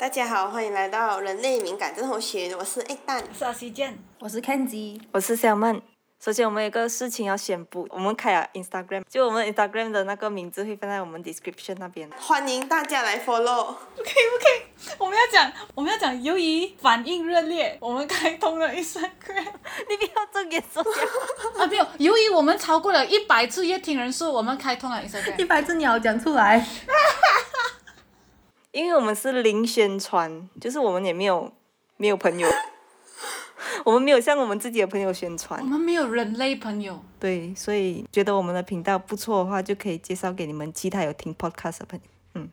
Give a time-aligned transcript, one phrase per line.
[0.00, 3.22] 大家好，欢迎来到人类敏感症候群，我是 A 蛋。
[3.28, 5.78] 我是阿西健，我是 Kenji，我是小曼。
[6.18, 12.08] 首先，我们有个事情要宣布，我们开了 Instagram，就我们 Instagram 的那个名字会放在我们 description 那边。
[12.18, 13.74] 欢迎大家来 follow。
[13.74, 19.52] OK OK，我们要讲，我们要讲，由于反应热烈，我们开通了 Instagram
[19.86, 20.94] 你不要睁眼说讲。
[21.62, 25.38] 啊，没有，由于我们超过了一百次阅听人数，我们开通了 Instagram。
[25.38, 26.58] 一百只鸟讲出来，
[28.72, 31.52] 因为我们是零宣传，就是我们也没有
[31.96, 32.48] 没有朋友，
[33.84, 42.04] 我们没有向我们自己的朋友宣传我，们没有人类朋友，对，所以觉得我们的频道不错的话，就可以介绍给你们其他有听 podcast 的朋友。
[42.34, 42.48] 嗯，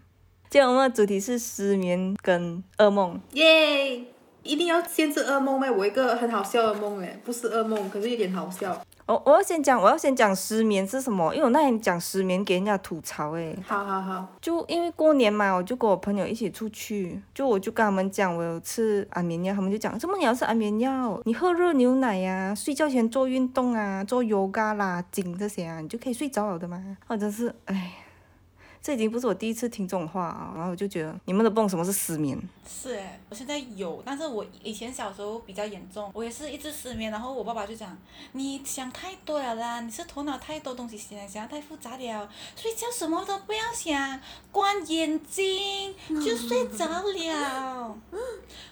[0.50, 3.20] 今天我们的主题是失眠跟噩梦。
[3.34, 4.04] 耶！
[4.44, 5.70] 一定要限制噩梦咩？
[5.70, 8.82] 我一个很好笑的梦诶，不是噩梦，可是有点好笑。
[9.08, 13.58] 我我要先讲，我要先讲失眠是什么，因为我那天讲失眠给人家吐槽诶。
[13.66, 21.20] 好好好，就因为过年嘛，我就跟我朋友一起出去，就我就跟他们讲我有吃安眠药，他们就讲怎么你要吃安眠药？
[21.24, 26.98] 你喝热牛奶呀、睡觉前做运动啊，做 yoga 拉筋这些啊，你就可以睡着了的嘛。
[27.08, 27.94] 我真是哎，
[28.88, 32.42] 这已经不是我第一次听这种话啊，然后我就觉得你们都不懂什么是失眠。
[32.66, 37.98] 是诶，我现在有，但是我以前小时候比较严重，我也是一直失眠，然后我爸爸就讲，
[38.32, 44.22] 你想太多了啦，你是头脑太多东西想，想太复杂了，睡觉什么都不要想，
[44.54, 47.94] 关眼睛就睡着了。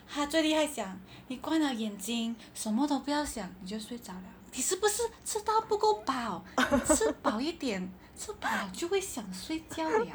[0.08, 4.24] 他最厉害讲，你关了眼睛，什么都不要想，你就睡着了。
[4.54, 6.42] 你是不是吃到不够饱？
[6.96, 10.06] 吃饱一点，吃饱了就会想睡觉了。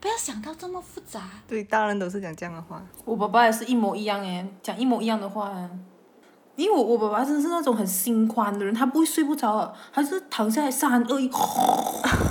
[0.00, 1.28] 不要想到这么复杂。
[1.46, 2.82] 对，大人都是讲这样的话。
[3.04, 5.68] 我爸爸也是一模一样诶，讲一模一样的话诶。
[6.56, 11.30] 因为我我爸爸真的是那种很心宽的人，他不会睡不着的，他是躺下来三二一，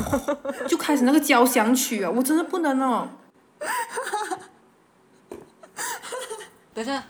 [0.67, 3.08] 就开始那个交响曲啊，我真的不能哦。
[6.73, 7.03] 等下，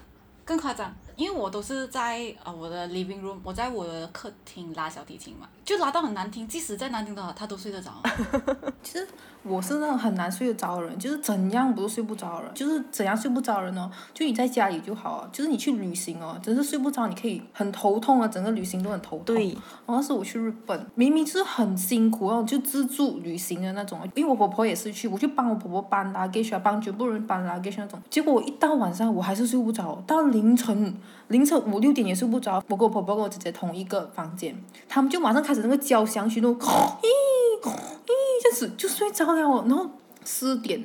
[0.45, 7.91] 更夸张，因为我都是在呃我的 living room，我在我的客厅拉小提琴嘛，就拉到很难听，即使再难听的话，他都睡得着。
[8.81, 9.07] 其实
[9.43, 13.87] 我是那种很难睡得着的人，就是怎样不是睡不着的人，就是怎样睡不着人哦。
[14.11, 19.25] 就你在家里就好啊，就是你去旅行哦，真是睡不着，你可以很头痛啊，整个旅行都很头痛。
[19.25, 19.55] 对。
[19.85, 28.01] 然后是我去日本，明明就是很辛苦哦，就自助旅行的那种，因为我婆婆也是去，我就帮我婆婆搬 luggage 啊，帮全部人搬 luggage 那种。
[28.09, 30.95] 结果我一到晚上我还是睡不着，到凌晨
[31.27, 32.63] 凌晨五六点也睡不着。
[32.67, 37.73] 我跟我婆婆跟我姐姐同一个房间，他们就马上开始那个交响曲，那种咦咦
[38.41, 39.89] 这样子就睡着了哦，然后
[40.23, 40.81] 四点。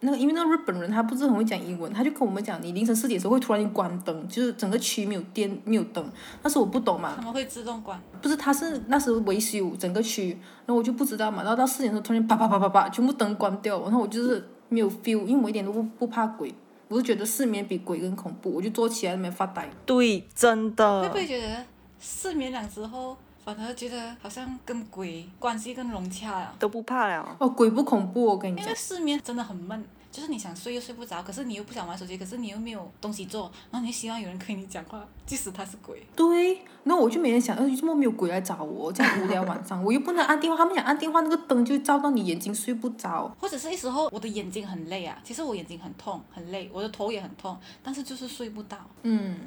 [0.00, 6.08] 那个，因为那个日本人他不是很会讲英文，他就跟我们讲，你凌晨四点的时候会突然间关灯，就是整个区没有电没有灯。
[6.40, 8.00] 那时候我不懂嘛，他们会自动关。
[8.22, 10.30] 不是，他是那时候维修整个区，
[10.66, 16.54] 然后我就不知道嘛，然后到四点的时候突然啪啪啪啪啪，全部灯关掉，然后我就是没有 feel，因为我一点都不不怕鬼，
[16.86, 19.68] 我就觉得失眠比鬼更恐怖，我就坐起来那边发呆。
[19.84, 21.02] 对，真的。
[21.02, 21.64] 会不会觉得
[21.98, 23.16] 失眠了之后，
[23.48, 26.54] 反而觉得好像跟鬼关系更融洽了？
[26.58, 27.34] 都不怕了。
[27.40, 28.76] 哦，鬼不恐怖，我跟你讲因为。
[28.76, 29.82] 失眠真的很闷，
[30.12, 36.06] 就是你想睡又睡不着，可是你又不想玩手机，可是你又没有东西做，然后你就希望有人跟你讲话，即使他是鬼。
[36.14, 38.92] 对，那我就每天想，呃，为什么没有鬼来找我？
[38.92, 43.34] 这样无聊晚上，我又不能按电话，他们想按电话那个灯就照到你眼睛，睡不着。
[43.40, 49.38] 或者是一时候我的眼睛很累啊，其实我眼睛很痛很累，我的头也很痛，但是就是睡不到，嗯，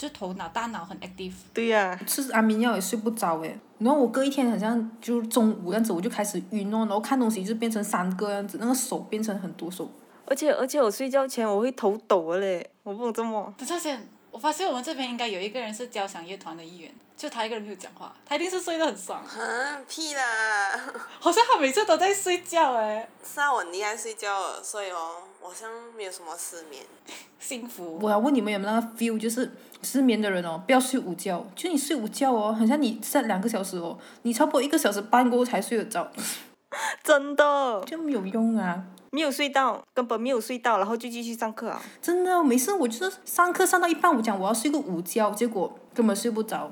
[0.00, 1.34] 就头脑大脑很 active。
[1.52, 3.58] 对呀、吃安眠药也睡不着诶。
[3.76, 9.90] 然后我隔一天好像就中午这样子，我就开始晕哦，然后看东西就变成三个样子，那个手变成很多手。
[10.24, 13.52] 而且而且我睡觉前我会头抖的嘞，我不懂怎么。
[13.58, 20.80] 等下先，我发现我们这边应该有一个人是交响乐团的一员，就他一个人没有讲话，他一定是睡得很爽， 嗯，屁啦！
[21.18, 26.82] 好像他每次都在睡觉哎，是啊，我很厉害睡觉了，所以哦，我好像没有什么失眠。
[27.40, 27.98] 幸福。
[28.00, 29.50] 我要问你们有没有那个 feel，就是
[29.82, 36.10] 失眠的人哦，不要睡午觉，就你睡午觉哦，好像你上两个小时哦，你差不多一个小时半过后才睡得着，
[37.02, 38.84] 真的就没有用啊。
[39.12, 41.82] 没有睡到，根本没有睡到，然后就继续上课啊。
[42.00, 46.70] 真的，没事我就是上课上到一半，我讲我要睡个午觉，结果根本睡不着，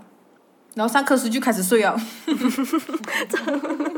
[0.75, 1.99] 然后上课时就开始睡了。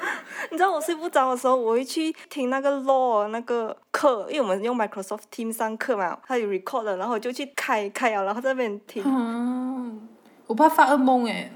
[0.50, 10.08] 你知道我睡不着的时候，我会去听那个 law 那个课，因为我们用 Microsoft Teams 上课嘛，它有 record 的，然后我就去开开了，然后在那边听，嗯，
[10.46, 11.52] 我怕发噩梦诶。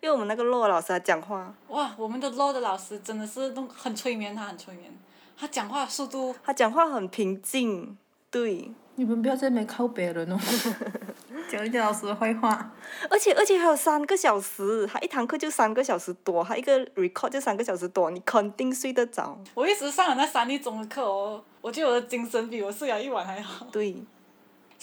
[0.00, 4.92] 因为我们那个 law 老师他讲话，哇，我们的 law 的老师真的是弄很催眠，他很催眠，
[5.34, 7.96] 他讲话速度他讲话很平静，
[8.30, 10.38] 对，你们不要在那边靠别人哦。
[11.50, 12.72] 讲人家老师的坏话。
[13.10, 19.38] 而且而且还有三个小时，他一堂课就三个小时多，他一个 record 就三个小时多，你肯定睡得着。
[19.54, 23.66] 我一直上了那三粒钟的课哦，我觉得我的精神比我睡了一晚还好。
[23.70, 23.96] 对，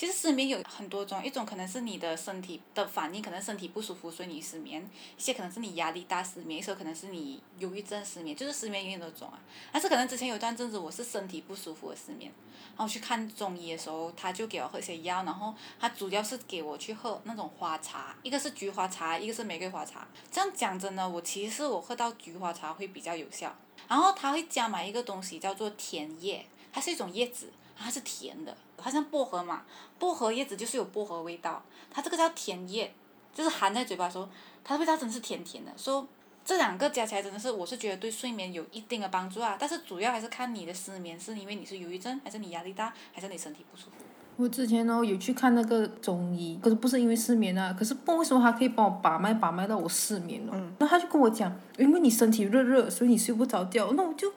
[0.02, 4.82] 其实失眠有很多种，一种可能是你的身体的反应，可能身体不舒服，所以你失眠；
[5.16, 9.40] 一些可能是你压力大失眠，一些可能是你忧郁症失眠，就是失眠有很多种啊。
[9.72, 12.32] 但是可能之前有段阵子我是身体不舒服的失眠，
[12.76, 20.08] 然后去看中医的时候，他就给我喝些药，然后他主要是给我去喝那种花茶，一个是菊花茶，一个是玫瑰花茶。
[20.32, 23.56] 这样讲真的，我其实我喝到菊花茶会比较有效，
[23.88, 26.44] 然后他会加买一个东西叫做甜叶，
[26.74, 29.64] 它是一种叶子，它是甜的，它像薄荷嘛，
[29.98, 32.94] 薄荷叶子就是有薄荷味道，它这个叫甜叶，
[33.34, 34.28] 就是含在嘴巴的时候，
[34.64, 35.72] 它的味道真的是甜甜的。
[35.76, 36.08] 说
[36.44, 39.58] 这两个加起来真的是，我是觉得对睡眠有一定的帮助啊。
[39.60, 44.04] 但是主要还是看你的失眠是因为你是忧郁症，还是你压力大，还是你身体不舒服。
[44.38, 50.54] 我之前呢有去看那个中医，可是不是因为失眠啊，可是不为什么他可以帮我把脉把脉到我失眠了。
[50.56, 50.74] 嗯。
[50.80, 53.92] 那他就跟我讲，因为你身体热热，所以你睡不着觉。
[53.92, 54.32] 那我就，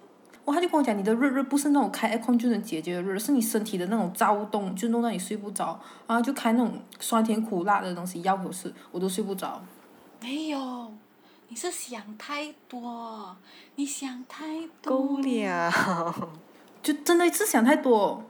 [0.47, 5.81] 哇，他就跟我讲，你的热热不是那种开 aircon 就能解决的热，是你身体的那种躁动，就弄到你睡不着。
[6.07, 9.63] 然后就开那种酸甜苦辣的东西药给我吃，我都睡不着。
[10.21, 10.93] 没有，
[11.49, 13.37] 你是想太多，
[13.77, 14.99] 你想太多。
[14.99, 16.31] 够了。
[16.83, 18.23] 就真的是想太多，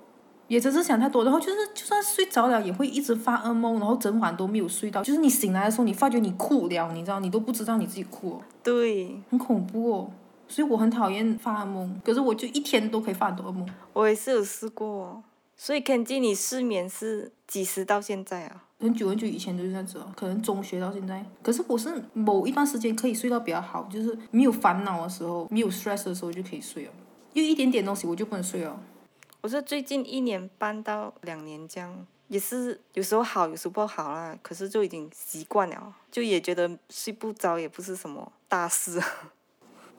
[0.46, 5.02] 也真是想太多，然后就是就算睡着了，也会一直发噩梦，然后整晚都没有睡到。
[5.02, 10.11] 就是你醒来的时候，你发觉你哭了，你知道，你都不知道你自己哭，对，很恐怖哦。
[10.49, 13.69] 所以我很讨厌发噩梦，可是我就一天都可以发很多噩梦。
[13.93, 15.23] 我也是有试过。
[15.56, 18.64] 所以 Kenji，你失眠是几时到现在啊？
[18.81, 21.25] 很久很久以前都是这样子哦，可能中学到现在。
[21.43, 26.93] 可是我是某一段时间可以睡到比较好，就是没有烦恼的时候，没有 stress 的时候就可以睡了。
[27.35, 28.79] 又一点点东西我就不能睡了。
[29.40, 34.37] 我是最近一年半到两年这样，也是有时候好，有时候不好啦。
[34.43, 39.00] 可是就已经习惯了，就也觉得睡不着也不是什么大事。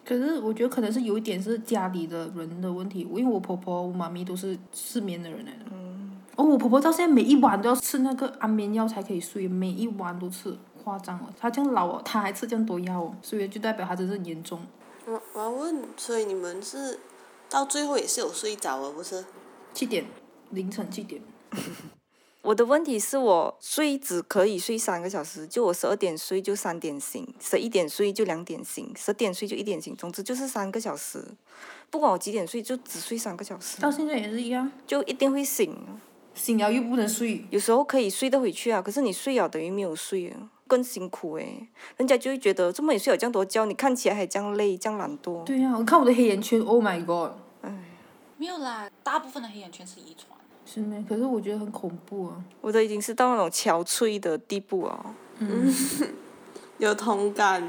[0.05, 5.65] 可是我觉得可能是有一点是家里的人的问题，因为我婆婆、我妈咪都是失眠的人来的。
[5.71, 6.21] 嗯。
[6.35, 11.33] 哦，我婆婆到现在每一晚都要吃那个安眠药才可以睡，每一晚都吃，夸张了。
[11.39, 14.59] 她这样老哦，她还吃这样多药哦，所以就代表她真是严重。
[15.07, 16.99] 我我要问，所以你们是
[17.49, 19.23] 到最后也是有睡着了，不是？
[19.73, 20.05] 七点，
[20.51, 21.21] 凌晨七点。
[22.45, 31.25] 我的问题是我睡只可以睡三个小时，就我十二点睡就三点醒，十一点睡就两点醒，十点睡就一点醒，总之就是三个小时。
[31.89, 33.81] 不管我几点睡，就只睡三个小时。
[33.81, 35.75] 到现在也是一样，就一定会醒。
[36.35, 37.43] 醒了又不能睡。
[37.49, 40.37] 有时候可以睡得回去啊，可是你睡了等于没有睡啊，
[40.67, 41.67] 更辛苦诶。
[41.97, 45.43] 人家就会觉得，这么你睡了这样多觉，你看起来还这样累，这样懒惰。
[45.45, 47.31] 对呀、我看我的黑眼圈，Oh my god！
[47.61, 47.73] 哎
[48.37, 50.34] 没有啦，大部分的黑眼圈是遗传。
[50.65, 51.03] 是没？
[51.07, 52.43] 可是我觉得很恐怖啊。
[52.61, 55.05] 我的已经是到那种憔悴的地步哦。
[55.39, 55.73] 嗯。
[56.79, 57.63] 有同感。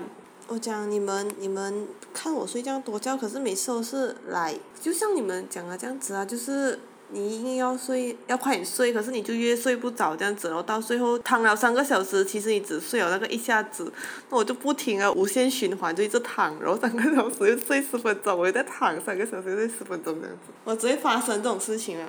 [0.48, 6.78] 我讲你们，你们看我睡这样多觉，可是每次都是来，就像你们讲的这样子啊，就是
[7.10, 13.92] 你硬要睡，要快点睡，可是你就越睡不着这样子，然后到最后躺了三个小时，其实你只睡了那个一下子，
[14.30, 22.08] 那我就不停啊，无限循环，就一直躺，然后三个小时又睡十分钟，我又再躺三个小时又睡十分钟这样子，我只会发生这种事情啊。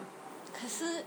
[0.59, 1.05] 可是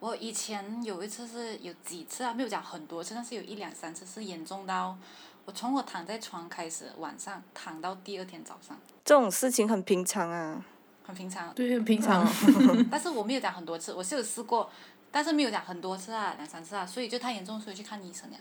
[0.00, 4.96] 我以前有一次是有几次啊，没有讲很多次，但是有一两三次是严重到
[5.44, 10.64] 我从我躺在床开始，晚上躺到第二天早上，这种事情很平常啊。
[11.04, 11.52] 很平常。
[11.54, 12.24] 对，很平常。
[12.90, 14.70] 但是我没有讲很多次，我是有试过，
[15.10, 18.36] 但是没有讲很多次啊，两三次啊，所以就太严重，所以去看医生了。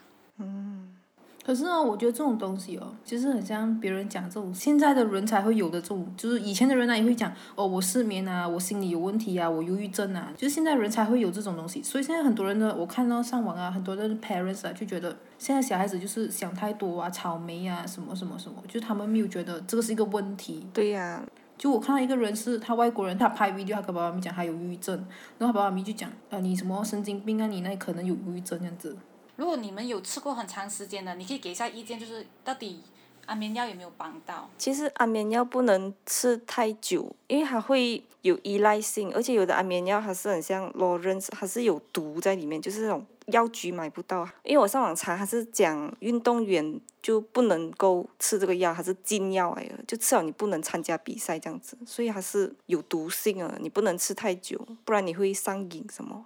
[1.44, 11.82] 可是呢，我觉得这种东西哦，其实很像别人讲这种现在的人才会有的这种，就是以前的人呢也会讲哦，我失眠啊，我心理有问题啊，我忧郁症啊，就是现在人才会有这种东西。
[11.82, 20.68] 所以现在很多人呢，我看到上网啊，很多的 parents 啊就觉得现在小孩子就是想太多啊，草莓啊，什么什么什么，就是他们没有觉得这个是一个问题。
[20.72, 21.24] 对呀、
[21.58, 24.96] 就我看到一个人是他外国人，他拍 video，他跟爸爸妈咪讲他有忧郁症，
[25.40, 28.96] 然后他爸爸妈咪就讲，啊，你什么神经病啊，你那可能有忧郁症这样子。
[29.36, 32.82] 如果你们有吃过很长时间的，你可以给一下意见，就是到底
[33.26, 34.50] 安眠药有没有帮到？
[34.58, 44.28] 其实安眠药不能吃太久，因为它会有依赖性，而且有的安眠药它是很像 Lawrence，它是有毒在里面，就是那种药局买不到。
[44.44, 56.26] 因为我上网查，它是讲运动员就不能够吃这个药，它是禁药来的，就吃了你不能参加比赛这样子，所以它是有毒性啊，你不能吃太久，不然你会上瘾什么。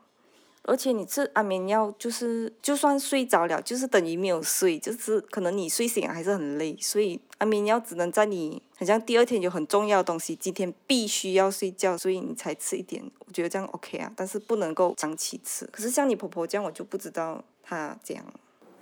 [0.67, 15.65] 而且你吃安眠药，就是就算睡着了，就是等于没有睡，就是可能你睡醒还是很累，所以安眠药只能在你好像第二天有很重要的东西，今天必须要睡觉，所以你才吃一点，我觉得这样 OK 啊，但是不能够长期吃。
[15.67, 18.25] 可是像你婆婆这样，我就不知道她这样。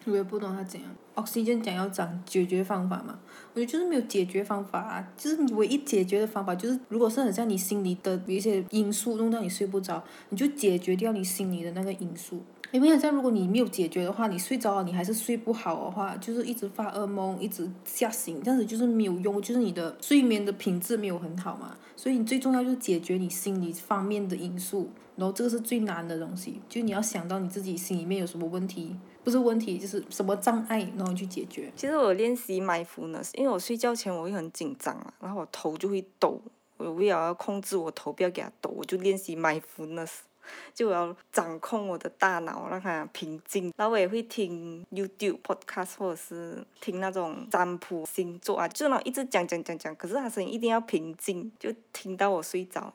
[0.05, 0.89] 我也不懂他怎样。
[1.15, 3.19] Oxygen 讲要讲解决方法嘛，
[3.53, 12.41] 我觉得就是没有解决方法啊，就是你唯一解决的方法就是，如果是很像你心里的一些因素弄到你睡不着，你就解决掉你心里的那个因素。
[12.71, 21.77] 因为好像如果你没有解决的话，你睡着了你还是睡不好的话，就是一直发噩梦，一直吓醒，这样子就是没有用，就是你的睡眠的品质没有很好嘛。
[21.95, 28.95] 所以你最重要就是解决你心理方面的因素，然后这个是最难的东西，就你要想到你自己心里面有什么问题。
[29.23, 31.71] 不是问题，就是什么障碍，然后去解决。
[31.77, 36.41] 其实我练习 mindfulness，因为我睡觉前我会很紧张啊，然后我头就会抖，
[36.75, 40.11] 我为了要控制我头不要给它抖，我就练习 mindfulness，
[40.75, 43.71] 就我要掌控我的大脑，让它平静。
[43.77, 52.93] 然后我也会听 YouTube podcast 或者是听那种占卜星座啊，就那一直讲讲讲讲，可是他声音一定要平静，就听到我睡着。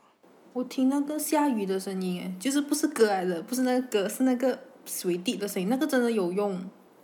[0.53, 4.59] 我听那个下雨的声音，哎，就是不是歌来的，不是那个歌，是那个。
[4.91, 6.59] 水滴的声音，那个真的有用，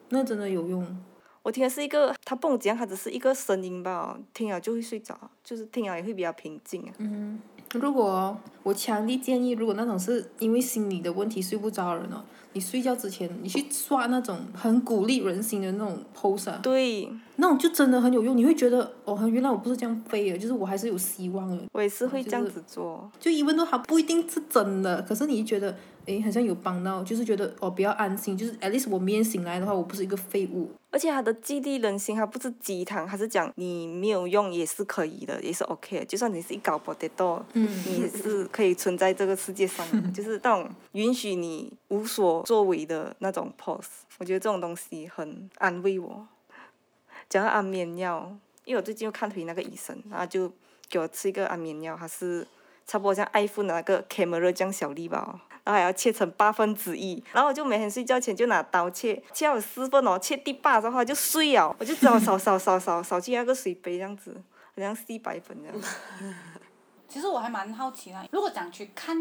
[0.08, 0.82] 那真的有用。
[1.42, 6.94] 我听的是一个，它蹦极，它只是一个声音吧，听了就会睡着，就是听了也会比较平静啊。
[6.96, 7.38] 嗯，
[7.74, 12.24] 如果我强烈建议，如果那种是因为心理的问题睡不着的人哦。
[12.56, 18.36] 你睡觉之前，你去刷那种很鼓励人心的那种 post 啊，对，那种就真的很有用。
[18.36, 21.64] 你会觉得，哦，原来我不是这样飞的，就是我还是有希望的。
[21.72, 23.10] 我也是会这样子做。
[23.18, 30.70] 就因为都它不一定是真的，可是你觉得，诶，好像有帮到，就是觉得哦比较安心，就是 at least 我明天醒来的话，我不是一个废物。
[30.92, 36.04] 而且他的激励人心，他不是鸡汤，他是讲你没有用也是可以的，也是 OK 的。
[36.04, 39.84] 就算你是一搞 potato，你是可以存在这个世界上，
[40.14, 44.04] 就是那种允许你无所作为的那种 pose。
[44.18, 46.24] 我觉得这种东西很安慰我。
[47.28, 48.32] 讲到安眠药，
[48.64, 50.48] 因为我最近又看回那个医生，然后就
[50.88, 52.46] 给我吃一个安眠药，还是
[52.86, 55.40] 差不多像 iPhone 的那个 camera 这样小粒吧。
[55.64, 64.32] 然后还要切成八分之一，然后我就每天睡觉前就拿刀切，切好四份哦，切第八的话就碎了，我就只好扫扫扫扫扫进那个水杯这样子，
[64.76, 66.34] 好像吸白粉这样。
[67.14, 69.16] 其实我还蛮好奇的，如果讲去看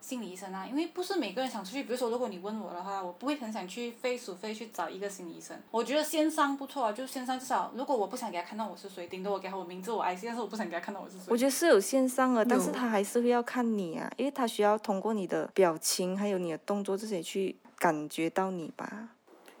[0.00, 1.84] 心理医生啊，因为不是每个人想出去。
[1.84, 5.56] 比如说，如果你问我的话，我不会很想去费鼠费去找一个心理医生。
[5.70, 11.26] 我觉得线上不错啊，就线上至少，如果我不想给他看到我是谁，顶多我给他我名字我 IC，但是我不想给他看到我是谁。
[11.28, 19.10] 我觉得是有线上的，但是他还是会要看你啊，因为他需要通过你的表情还有你的动作这些去感觉到你吧。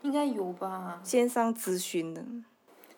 [0.02, 1.00] 应该有吧。
[1.04, 2.24] 线上咨询的。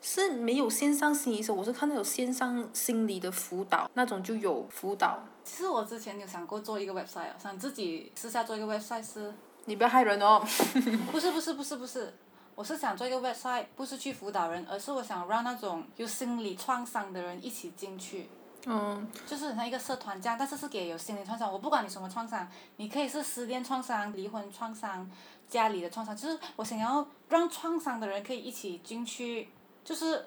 [0.00, 5.18] 是没有线上心理医生，我是看到有线上心理的辅导，那种就有辅导。
[5.44, 9.34] 其实我之前有想过做一个 website，想自己私下做一个 website 是。
[9.64, 10.42] 你不要害人哦。
[11.10, 12.14] 不是不是不是不是，
[12.54, 18.28] 我是想做一个 website，不是去辅导人，而是我想让那种有心理创伤的人一起进去。
[18.66, 19.08] 嗯。
[19.26, 25.10] 就是像一个社团这样，但是是给有心理创伤，我不管你什么创伤，你可以是失恋创伤、离婚创伤、
[25.48, 29.48] 家里的创伤，就是我想要让创伤的人可以一起进去。
[29.88, 30.22] 就是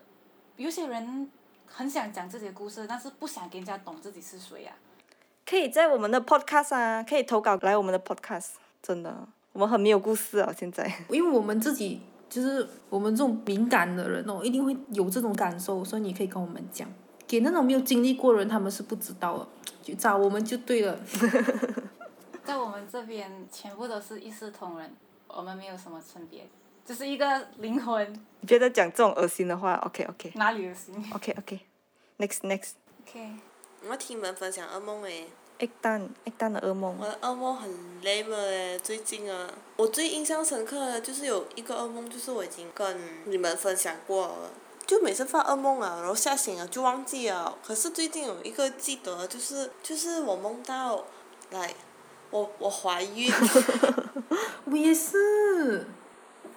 [0.58, 1.30] 有些人
[1.68, 4.72] 很想讲自己的故事，但是不想给人家懂自己是谁呀。
[5.46, 8.54] 可以在我们的 podcast 啊，可以投稿来我们的 podcast。
[8.82, 10.92] 真的，我们很没有故事啊，现在。
[11.10, 16.92] 因为我们自己就是我们这种敏感的人哦，一定会有这种感受，所以你可以跟我们讲。
[17.28, 19.48] 给那种没有经历过的人，他们是不知道的，
[19.84, 21.00] 就找我们就对了。
[22.44, 24.92] 在我们这边，全部都是一视同仁，
[25.28, 26.50] 我们没有什么分别。
[26.92, 28.14] 就是一个灵魂。
[28.42, 30.30] 你觉得讲这种恶心的话，OK OK。
[30.36, 32.72] 哪里恶心？OK OK，Next Next。
[33.02, 33.32] OK。
[33.86, 35.26] 我要听你们分享噩梦诶。
[35.60, 36.98] 一单一单的噩梦。
[37.00, 44.52] 我的噩梦很累了诶，最近啊，我最印象深刻的就是有一个噩梦，就是我已经跟你们分享过了，
[44.86, 47.58] 就每次发噩梦啊，然后吓醒了就忘记了。
[47.66, 51.06] 可是最近有一个记得，就是就是我梦到，
[51.52, 51.74] 来，
[52.32, 53.32] 我我怀孕。
[54.66, 55.88] 我也是。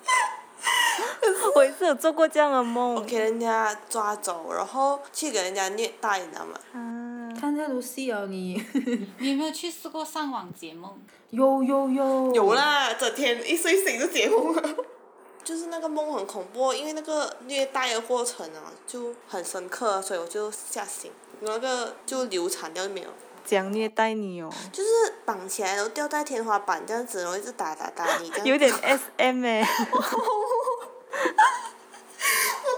[1.55, 2.95] 我也是有做过这样的梦。
[2.97, 6.59] 我给人家抓走，然后去给人家虐待，你知道吗？
[6.73, 8.63] 啊，看太多戏哦你。
[9.19, 10.99] 你有没有去试过上网解梦？
[11.31, 12.33] 有有有。
[12.35, 14.63] 有啦，整天一睡醒就解梦了。
[15.45, 23.09] 就是那个梦很恐怖，因为那个虐待的过程啊，就很深刻，所以我就吓醒，那个就流产掉就没有。
[23.51, 24.51] 样虐待你哦。
[24.73, 24.89] 就是
[25.25, 28.47] 绑起来，然后吊在天花板这样子，然后一直打打打你这样。
[28.47, 29.63] 有点 S M 哎。
[29.63, 29.83] 好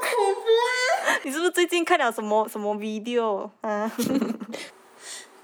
[0.01, 1.19] 恐怖啊！
[1.23, 3.91] 你是不是最近看了什么什么 video 啊？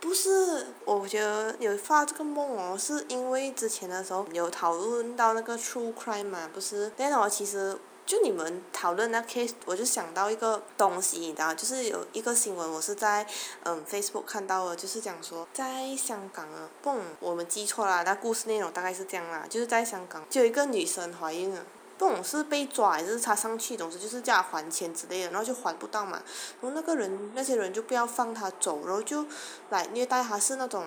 [0.00, 6.90] 不是，我觉得有发这个梦哦，是因为之前的时候有讨论到那个 true crime 嘛，不是？
[6.96, 7.78] 但是我其实。
[8.12, 13.26] 就你们讨论那 case，我就想到一个东西，你知道，就是有一个新闻，我是在
[13.62, 21.64] 嗯 Facebook 看到的，就是讲说在香港啊，不，我们记错了，那故事内容大概是这样啦，就是在香港就有一个女生怀孕了。
[21.96, 26.20] 不是被抓还是他上去，总之就是叫他还钱之类的，然后就还不到嘛，
[26.60, 29.24] 然后那个人那些人就不要放他走，然后就
[29.70, 30.84] 来虐待他，是那种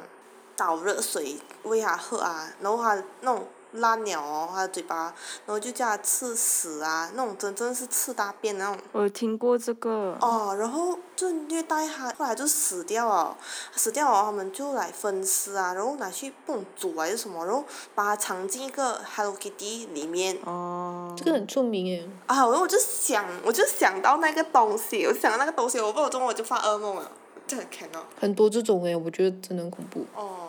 [0.56, 5.14] 倒热水喂他喝啊，然后他那种烂鸟哦，他的嘴巴，
[5.46, 8.78] 然后就叫它吃屎啊，那种真正是吃大便那种。
[8.92, 10.18] 我听过这个。
[10.22, 13.38] 哦，然后就虐待它，后来就死掉了，
[13.76, 20.38] 死掉了，他们就来分尸啊，然后拿去不懂煮还是什么，然后把它藏进一个 Hello Kitty 里面。
[20.46, 21.14] 哦。
[21.18, 22.10] 这个很出名诶。
[22.28, 27.12] 啊，然后我就想，我就想到那个东西，我想到那个东西，我不知道中午我就发噩梦了，
[27.48, 28.04] 这很看到。
[28.20, 30.06] 很多这种诶，我觉得真的很恐怖。
[30.16, 30.45] 哦，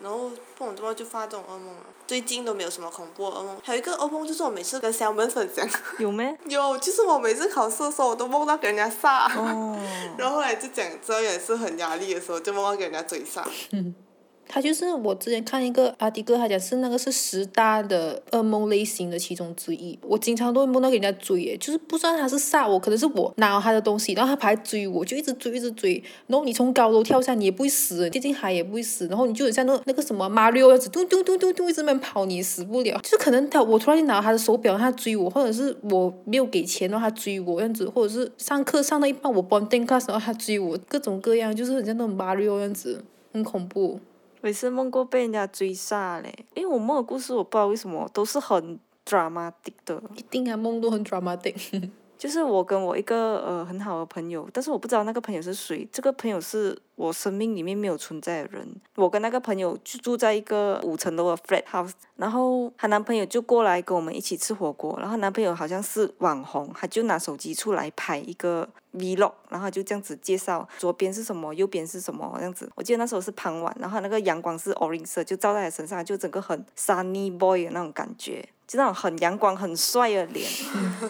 [0.00, 1.80] 然后不懂怎么就发这种噩梦了。
[2.06, 5.66] 最近都没有什么恐怖噩梦，还有一个噩梦就是我每次跟小门分享。
[5.98, 6.36] 有没？
[6.46, 9.26] 有，就是我每次考试的时候，我都梦到给人家杀。
[9.36, 9.78] 哦。
[10.18, 13.42] 然后后来就讲，之后也是很压力的时候，就梦到给人家追杀。
[13.72, 13.94] 嗯。
[14.46, 19.98] 他就是我之前看一个阿迪哥，他讲是那个是十大的噩梦类型的其中之一。
[20.02, 26.02] 我经常都会梦到给人家追，诶，就是不知道他是杀我，可能是我拿了他的东西，然后他跑来追我，就一直追一直追。
[26.26, 29.06] 然后你从高楼跳下，你也不会死，跌进海也不会死。
[29.08, 33.00] 然后你就很像那那个什么马里奥样子，嘟嘟嘟嘟嘟一直在跑，你死不了。
[33.02, 44.00] 就可能他我突然间拿了他的手表，他追我，或者是我没有给钱，然后他追我样子，或者是上课上到一半我帮订课，然后他追我，各种各样，就是很像那种马里奥样子，很恐怖。
[44.44, 50.02] 每次梦过被人家追杀嘞，因为我梦的故事我不知道为什么都是很 dramatic 的。
[50.16, 51.54] 一定啊，梦都很 dramatic。
[52.18, 55.88] 就是我跟我一个呃很好的朋友，但是我不知道那个朋友是谁。
[55.90, 58.68] 这个朋友是我生命里面没有存在的人。
[58.94, 64.96] 我跟那个朋友就住在一个五层楼的 flat house，然后她男朋友就过来跟我们一起吃火锅。
[65.00, 72.70] 然后男朋友好像是网红，他就拿手机出来拍一个 vlog，然后就这样子介绍左边是什么，右边是什么这样子。
[72.76, 78.48] 我记得那时候是傍晚，然后那个阳光是 orange 色，就照在他身上，就整个很 sunny boy 的那种感觉。
[78.66, 80.50] 就那种很阳光、很帅的脸，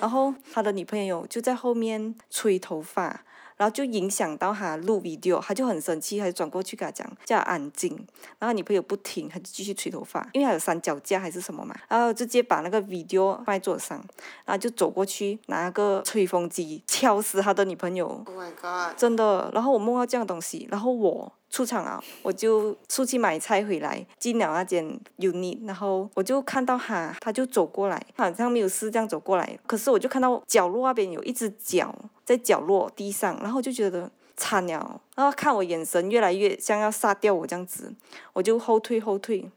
[0.00, 3.22] 然后他的女朋友就在后面吹头发。
[3.56, 7.94] 然后就影响到他录 video，他就很生气，他就转过去跟他讲，叫他安静。
[8.38, 11.74] 然后女朋友不听，他就继续吹头发，因为他有三脚架还是什么嘛。
[11.88, 13.98] 然后直接把那个 video 放在桌上，
[14.44, 18.06] 然后就走过去拿个吹风机敲死他的女朋友。
[18.26, 18.98] Oh my god！
[18.98, 19.50] 真的。
[19.54, 24.84] 然后我梦到这样的东西，然后我出厂啊，我就出去买菜回来，进了那间
[25.18, 29.56] unit，然后我就看到他，他就走过来，好像没有事这样走过来。
[29.64, 31.94] 可是我就看到角落那边有一只脚。
[32.24, 37.92] 在角落地上，然后就觉得惨了，然后看我眼神越来越像要杀掉我这样子，
[38.32, 39.50] 我就后退后退。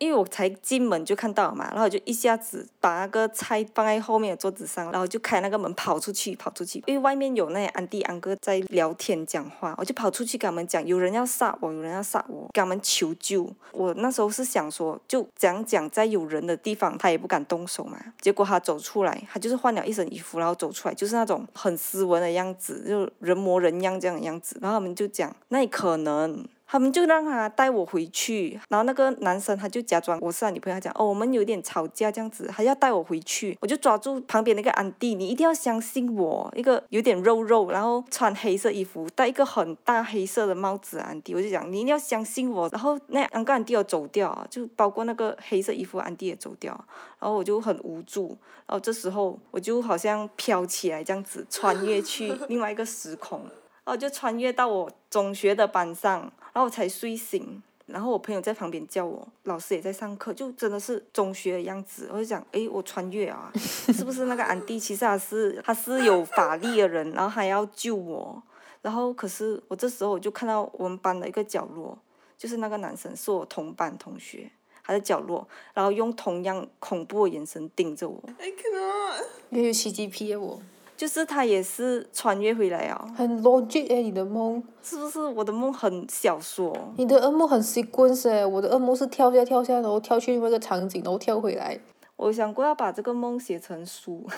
[0.00, 13.46] 因为我才进门就看到了嘛，然后就一下子把那个菜放在后面的桌子上，然后就开那个门跑出去，跑出去，因为外面有那些安迪安哥在聊天讲话，我就跑出去跟他们讲，有人要杀我，有人要杀我，跟他们求救。
[13.72, 17.98] 我那时候是想说，就讲讲在有人的地方，他也不敢动手嘛。
[18.22, 24.58] 结果他走出来，他就是换了一身衣服，然后走出来，就是那种很斯文的样子，就人模人样这样的样子。
[24.62, 26.42] 然后他们就讲，那可能。
[26.70, 46.72] 他们就让他带我回去，然后那个男生他就假装我是他女朋友，他讲哦我们有点吵架这样子，还要带我回去，我就抓住旁边那个安迪，你一定要相信我，一个有点肉肉，然后穿黑色衣服，戴一个很大黑色的帽子安迪，我就讲你一定要相信我，然后那两个安迪要走掉，就包括那个黑色衣服安迪也走掉，
[47.18, 48.28] 然后我就很无助，
[48.68, 53.44] 然后这时候我就好像飘起来这样子，穿越去另外一个时空。
[53.84, 56.20] 然后就穿越到我中学的班上，
[56.52, 62.08] 然后我才睡醒，然后我朋友在旁边叫我，老师也在上课，就真的是中学的样子。
[62.12, 64.78] 我就想，哎，我穿越啊， 是不是那个安迪？
[64.78, 68.42] 其实他是他是有法力的人，然后还要救我。
[68.82, 71.98] 然后可是我这时候我就看到我们班的一个角落，
[72.38, 74.50] 就是那个男生是我同班同学，
[74.82, 78.22] 他在角落，然后用同样恐怖的眼神盯着我。
[78.38, 79.24] I cannot。
[79.50, 80.62] 又有奇迹皮我。
[81.00, 85.18] 就是他也是穿越回来啊，很 logic 诶，你的梦是不是？
[85.18, 86.76] 我的梦很小说。
[86.98, 91.80] 你的噩梦很 sequence 诶，我的噩梦是跳下跳下，然后跳去另外一个场景，然后跳回来。
[92.16, 94.28] 我想过要把这个梦写成书，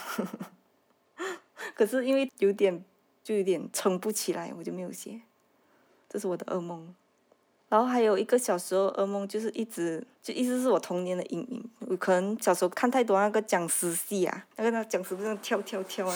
[1.74, 2.84] 可是因为有点
[3.24, 5.20] 就有点撑不起来，我就没有写。
[6.08, 6.94] 这是我的噩梦。
[7.72, 11.70] 然后还有一个小时候噩梦，就是一直就一直是我童年的阴影。
[11.88, 16.14] 我可能小时候看太多那个僵尸戏啊，那个那僵尸不是跳跳跳啊。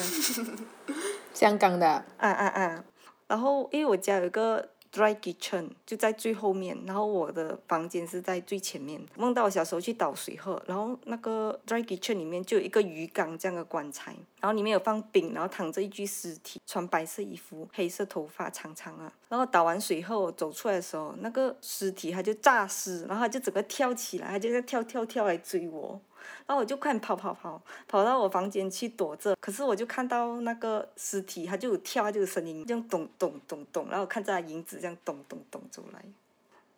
[1.33, 1.89] 香港的。
[1.89, 2.85] 啊啊啊！
[3.27, 8.99] 然后因为我家有一个 dry kitchen 就在最后面，然后我的房间是在最前面。
[9.15, 19.13] 梦到我小时候去倒水喝，然后那个 dry kitchen 里面就有一个鱼缸这样的棺材，然后里面有放饼，然后躺着一具尸体，穿白色衣服，黑色头发，长长啊。
[19.29, 26.01] 然后倒完水后走出来的时候，那个尸体它就诈尸，然后它就整个跳起来，它就在跳跳跳来追我。
[26.47, 29.37] 然后我就快跑跑跑，跑到我房间去躲着。
[29.41, 33.87] 可是我就看到那个尸体，它就有跳，就有声音，这样咚咚咚咚。
[33.89, 36.03] 然后我看着它影子这样咚咚咚走来，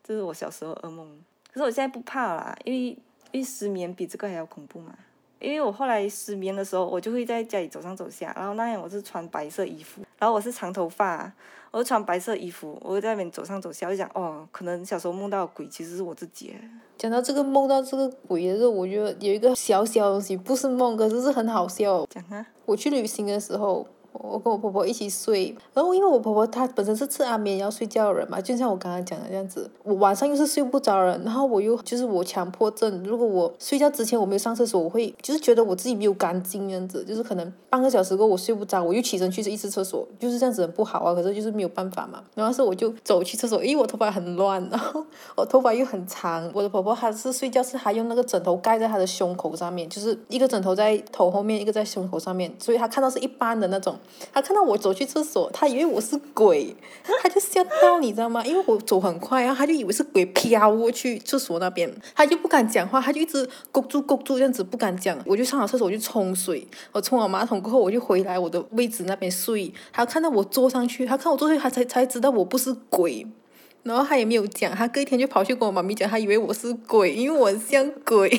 [0.02, 1.06] 这是我小时候噩梦。
[1.52, 2.78] 可是我现在不怕啦，因为
[3.32, 4.94] 因为失眠比这个还要恐怖嘛。
[5.40, 8.32] 因为我后来失眠的时候，我就会在家里走上走下。
[8.36, 11.32] 然后那天我是穿白色衣服，然后我是长头发，
[11.70, 16.54] 我穿白色衣服，我在那边走上走下，我就想哦，可能小时候梦到鬼其实是我自己。
[16.96, 22.04] 讲到这个梦到这个鬼的时候，我觉得有一个小小的东西不是梦，可是是很好笑。
[22.06, 23.86] 讲啊，我去旅行的时候。
[24.20, 45.04] 我跟我婆婆一起睡，然后因为我婆婆她本身是吃安眠药睡觉的人嘛，就像我刚刚讲的这样子，我晚上又是睡不着人，然后我又就是我强迫症，如果我睡觉之前我没有上厕所，我会就是觉得我自己没有干净这样子，就是可能半个小时过我睡不着，我又起身去一次厕所，就是这样子很不好啊，可是就是没有办法嘛，然后是我就走去厕所，因为我头发很乱，然后
[45.36, 53.96] 我头发又很长，我的婆婆她是睡觉是还用那个枕头盖在她的胸口上面，就是一个枕头在头后面，一个在胸口上面，所以她看到是一般的那种。
[54.32, 56.74] 他看到我走去厕所，他以为我是鬼，
[57.22, 58.44] 他就吓到，你知道吗？
[58.44, 65.18] 因为我走很快，然后他就以为是鬼飘过去厕所那边，他就不敢讲话，他就一直勾住勾住这样子不敢讲。
[65.24, 69.72] 我就上了厕所，我就冲水，我冲完马桶过后，我就回来我的位置那边睡。
[69.92, 73.26] 他看到我坐上去，他看我坐上去，他才才知道我不是鬼，
[73.82, 78.30] 然后他也没有讲，他隔一天就跑去跟我妈咪讲，他以为我是鬼，因为我像鬼。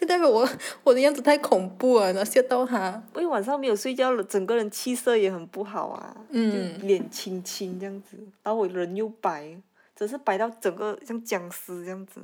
[0.00, 0.48] 就代表我
[0.84, 3.02] 我的样子太恐怖了，然后吓到他。
[3.16, 9.60] 因为晚上没有睡觉了，整个人气色也很不好啊，嗯，脸青青这样子，然后我人又白，
[9.96, 12.20] 只是白到整个像僵尸这样子。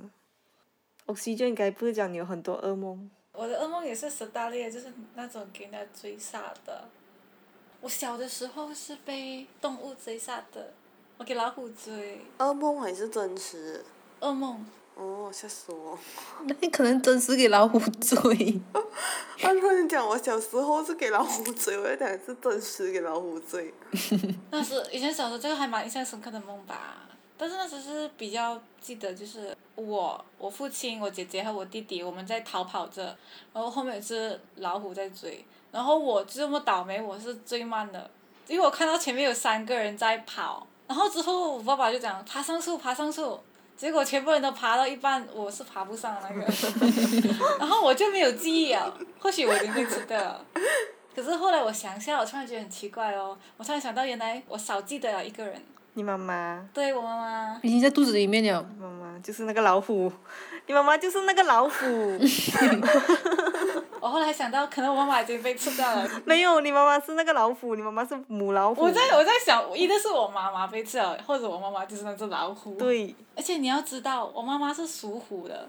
[1.07, 3.11] 我西就应该不是讲你有很多噩梦。
[3.33, 6.85] 我的噩梦也是十大列，就是那种给人家追杀的。
[7.81, 10.73] 我小的时候是被动物追杀的，
[11.19, 12.21] 我给老虎追。
[12.39, 13.85] 噩梦还是真实？
[14.21, 14.65] 噩梦。
[14.97, 15.99] 哦，吓死我！
[16.47, 18.61] 那你可能真是给老虎追。
[19.43, 23.75] 按照你讲，我小时候是给老虎追，我在讲是真实给老虎追。
[24.53, 33.17] 那是以前小时候这个还蛮印象深刻的梦吧，但是那时是比较记得就是我、我父亲、我姐姐和我弟弟我们在逃跑着，
[33.53, 38.09] 然后后面是老虎在追，然后我就这么倒霉，我是最慢的，
[38.47, 43.41] 因为我看到前面有三个人在跑，然后之后我爸爸就讲爬上树，爬上树。
[43.77, 46.47] 结果全部人都爬到一半，我是爬不上那个，
[47.59, 48.97] 然后我就没有记忆了。
[49.19, 50.45] 或许我已经被吃掉了。
[51.15, 53.37] 可是后来我想一下，我突然觉得很奇怪哦。
[53.57, 55.61] 我突然想到，原来我少记得了一个人。
[55.95, 56.69] 你妈妈。
[56.73, 57.59] 对我妈妈。
[57.63, 58.65] 已经在肚子里面了。
[58.79, 60.13] 妈妈就是那个老虎，
[60.67, 61.75] 你妈妈就是那个老虎。
[64.01, 66.07] 我后来想到，可能我妈妈已经被吃掉了。
[66.27, 68.83] 没有，你妈妈是那个老虎，你妈妈是母老虎。
[68.83, 72.75] 我在我在想，一个是我妈妈被吃了，或者我妈妈就是那只老虎。
[72.75, 73.15] 对。
[73.35, 75.67] 而且你要知道，我妈妈是属虎的。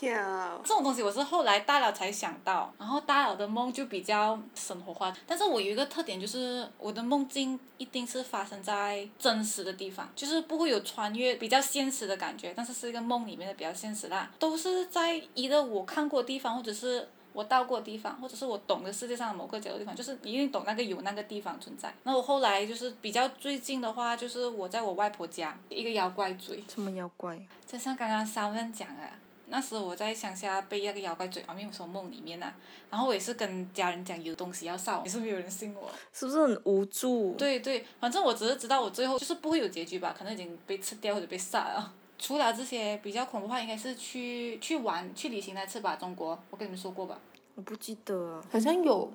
[0.00, 0.60] 真巧。
[0.64, 5.14] 这种东西我是后来大了才想到，然后大了的梦就比较生活化。
[5.26, 17.08] 但是我有一个特点，就是我的梦境一定是发生在真实的地方，就是不会有穿越比较现实的感觉，但是是一个梦里面的比较现实啦，都是在一个我看过的地方，或者是。
[17.32, 21.94] 我到过的地方，或者是我懂的世界上的某个角落地方，就是一定懂那个有那个地方存在。
[22.02, 26.60] 那我后来就是比较最近的话，就是我在我外婆家，一个妖怪追。
[26.68, 27.38] 什么妖怪？
[27.64, 29.02] 就像刚刚三问讲的，
[29.50, 32.52] 那时我在乡下被那个妖怪追，啊，没有说梦里面呐。
[32.88, 35.90] 然后我也是跟家人讲有东西要烧，也是没有人信我。
[36.12, 37.34] 是不是很无助？
[37.34, 41.92] 对对，反正我只是知道我最后就是不会有结局吧，可能已经被吃掉或者被杀了。
[42.18, 47.18] 除了这些比较恐怖的话，应该是去去玩去旅行那次吧，中国，我跟你们说过吧。
[47.54, 48.42] 我不记得。
[48.52, 49.10] 好像有，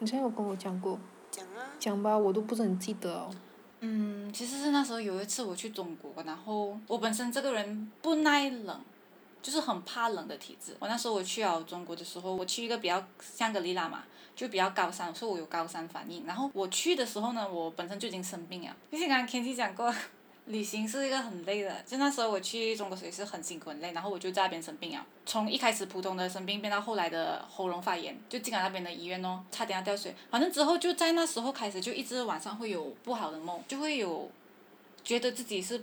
[0.00, 0.98] 好像有跟我讲过。
[1.30, 1.66] 讲啊。
[1.78, 3.30] 讲吧，我都不是很记得哦。
[3.80, 8.80] 嗯，其实是那时候有一次我去中国，然后我本身这个人不耐冷，
[9.46, 10.76] 就是很怕冷的体质。
[10.80, 14.02] 我那时候我去了中国的时候，我去一个比较香格里拉嘛，
[14.34, 16.26] 就比较高山，所以我有高山反应。
[16.26, 18.74] 然后我去的时候呢，我本身就已经生病了。
[18.90, 19.94] 毕竟刚刚天气讲过。
[20.46, 25.04] 旅行是一个很累的，就那时候我去中国也是很辛苦很累，然后我就在那边生病啊。
[25.24, 30.14] 从一开始普通的生病变到后来的喉咙发炎，就进了那边的医院哦，差点要掉水。
[30.30, 34.30] 反正之后就在那时候开始，就一直晚上会有不好的梦，就会有
[35.02, 35.82] 觉得自己是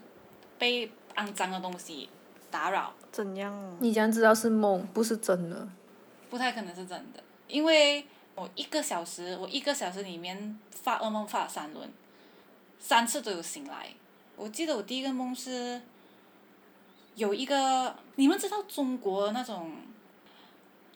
[0.58, 2.08] 被肮脏的东西
[2.54, 2.94] 打扰。
[3.12, 3.52] 怎样？
[3.80, 5.68] 你怎样知道是梦，不是真的？
[6.30, 11.90] 不太可能是真的，因为我一个小时，我一个小时里面发噩梦发了三轮。
[12.80, 13.88] 三次都有醒来。
[14.36, 15.82] 我记得我第一个梦是，
[17.16, 19.72] 有一个你们知道中国那种，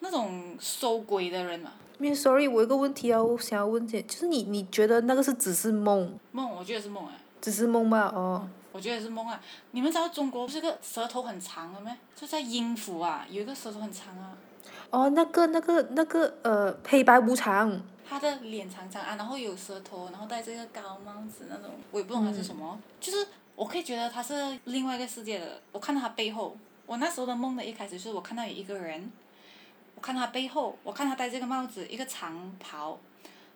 [0.02, 1.72] 那种收鬼的人吗？
[1.98, 7.14] 没有，sorry，我有个问题啊，我想要问一就是你你觉得那个是只是梦，梦，我觉得是梦哎。
[7.42, 8.12] 只是梦吧？
[8.14, 8.48] 哦。
[8.78, 9.42] 我觉得是梦啊！
[9.72, 11.98] 你们知道中国不是个舌头很长的吗？
[12.16, 14.38] 就在音符啊，有一个舌头很长啊。
[14.92, 17.82] 哦，那个那个那个呃，黑白无常。
[18.08, 22.80] 他的脸长长啊，然后有舌头，然后戴这个高帽子那种，我也不懂他是什么。
[23.02, 25.60] 就是我可以觉得他是另外一个世界的。
[25.72, 29.12] 我看到他背后，我那时候的梦的一开始就是我看到有一个人，
[29.96, 33.00] 我看他背后，我看他戴这个帽子，一个长袍。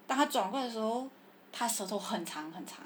[0.07, 1.07] 当他转过来的时候，
[1.51, 2.79] 他舌头很长很长，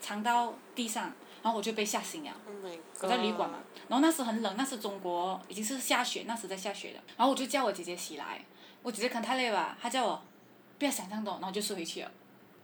[0.00, 2.30] 长到地上，然后我就被吓醒了。
[3.00, 7.00] 我在旅馆嘛，然后那时很冷，那时中国已经是下雪，那时在下雪的。
[7.16, 8.44] 然后我就叫我姐姐起来，
[8.82, 10.22] 我姐姐可能太累吧，她叫我。
[10.78, 12.10] 不要想象多，然后就睡回去了。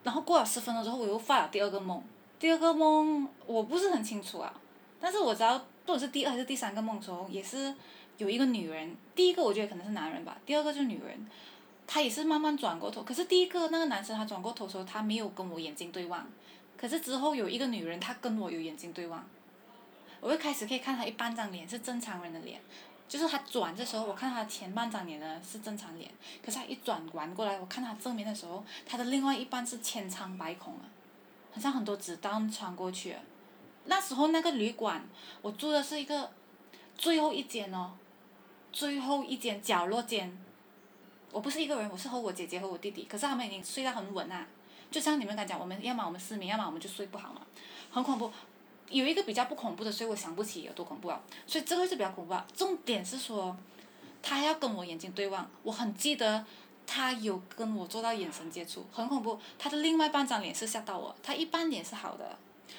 [0.04, 2.00] 然后过了十分钟之后，我又发了第二个梦。
[2.38, 4.54] 第二个梦我不是很清楚啊，
[5.00, 7.74] 但是我知道，不管是第二还是第三个梦的时候，也是
[8.18, 8.96] 有一个女人。
[9.16, 11.28] 第一个我觉得可能是男人吧，第二个就是女人，
[11.88, 13.02] 她也是慢慢转过头。
[13.02, 16.24] 可是第一个那个男生他转过头的时候，他没有跟我眼睛对望。
[16.84, 19.24] 可是之后有一个女人，她跟我有眼睛对望。
[20.20, 22.60] 我一开始可以看她一半张脸是正常人的脸。
[23.08, 26.10] 就是她转的时候，我看她前半张脸呢是正常脸，
[26.44, 30.84] 可是她一转完过来，我看她正面的时候，她的另外一半是千疮百孔啊，
[31.54, 33.16] 好像很多子弹穿过去。
[33.86, 35.02] 那时候那个旅馆，
[35.40, 36.32] 我住的是一个
[36.98, 37.92] 最后一间哦，
[38.70, 40.36] 最后一间角落间。
[41.32, 44.46] 我不是一个人，我是和我姐姐和我弟弟，可是他们已经睡得很稳啊，
[44.94, 47.40] 就像你们刚讲，我们要么我们失眠，要么我们就睡不好嘛，
[47.90, 48.30] 很恐怖。
[48.88, 51.20] 有一个比较不恐怖的，所以我想不起有多恐怖啊。
[51.48, 52.46] 所以这个是比较恐怖啊。
[52.54, 53.57] 重点是说，
[54.22, 56.46] 他还要跟我眼睛对望，我很记得
[56.87, 59.37] 他有跟我做到眼神接触，很恐怖。
[59.59, 62.38] 他的另外半张脸是吓到我，他一半脸是好的，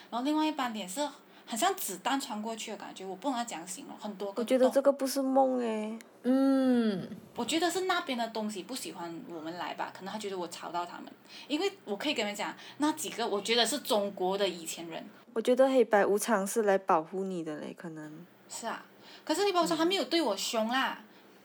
[0.09, 1.05] 然后另外一半脸是
[1.45, 4.41] 很像子弹穿过去的感觉，我不能讲形容，很多个。
[4.41, 5.97] 我觉得这个不是梦诶。
[6.23, 7.07] 嗯。
[7.35, 11.11] 我觉得是那边的东西不喜欢我们来吧，可能他觉得我吵到他们，
[11.47, 15.05] 因为我可以跟你们讲，那几个我觉得是中国的以前人。
[15.33, 18.25] 我觉得黑白无常是来保护你的嘞，可能。
[18.47, 18.85] 是啊，
[19.25, 20.99] 可是黑白无常他没有对我凶啦，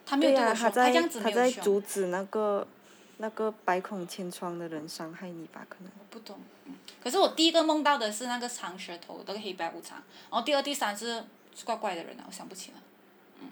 [0.06, 1.44] 他没有对我凶，他这样子没有凶。
[1.44, 2.64] 他在阻止那个
[3.20, 5.64] 那个百孔千疮的人伤害你吧？
[5.68, 5.90] 可能。
[5.98, 6.38] 我不懂，
[7.02, 9.98] 可是我第一个梦到的是那个长舌头那个黑白无常，
[10.30, 11.24] 然后第二、第三是
[11.64, 12.78] 怪怪的人啊，我想不起了，
[13.40, 13.48] 嗯，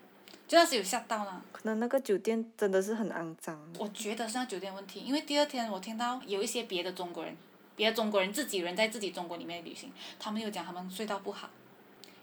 [0.49, 1.43] 就那时有吓到了。
[1.53, 3.59] 可能那个酒店真的是很肮脏。
[3.79, 7.37] 我觉得是那酒店问题，因为第二天我听到有一些别的中国人。
[7.77, 11.49] 别的中国人自己人在自己中国里面旅行，他们有讲他们睡到不好，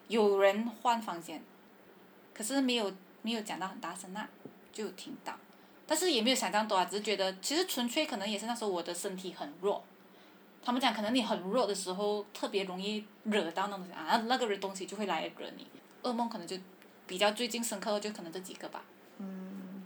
[0.09, 1.41] 有人换房间，
[2.33, 4.27] 可是没有没有讲到很大声呐，
[4.73, 5.33] 就听到，
[5.87, 9.83] 但是也没有想象多啊，只是觉得其实纯粹可能也是那时候我的身体很弱，
[10.63, 15.67] 他们讲可能你很弱的时候特别容易惹到那种啊那个人东西就会来惹你，
[16.03, 16.57] 噩梦可能就
[17.05, 18.83] 比较最近深刻就可能这几个吧。
[19.19, 19.83] 嗯，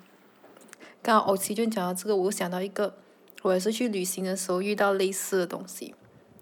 [1.01, 2.97] 刚刚欧奇就讲到这个，我想到一个。
[3.41, 5.95] 我也是去旅行的时候遇到类似的东西，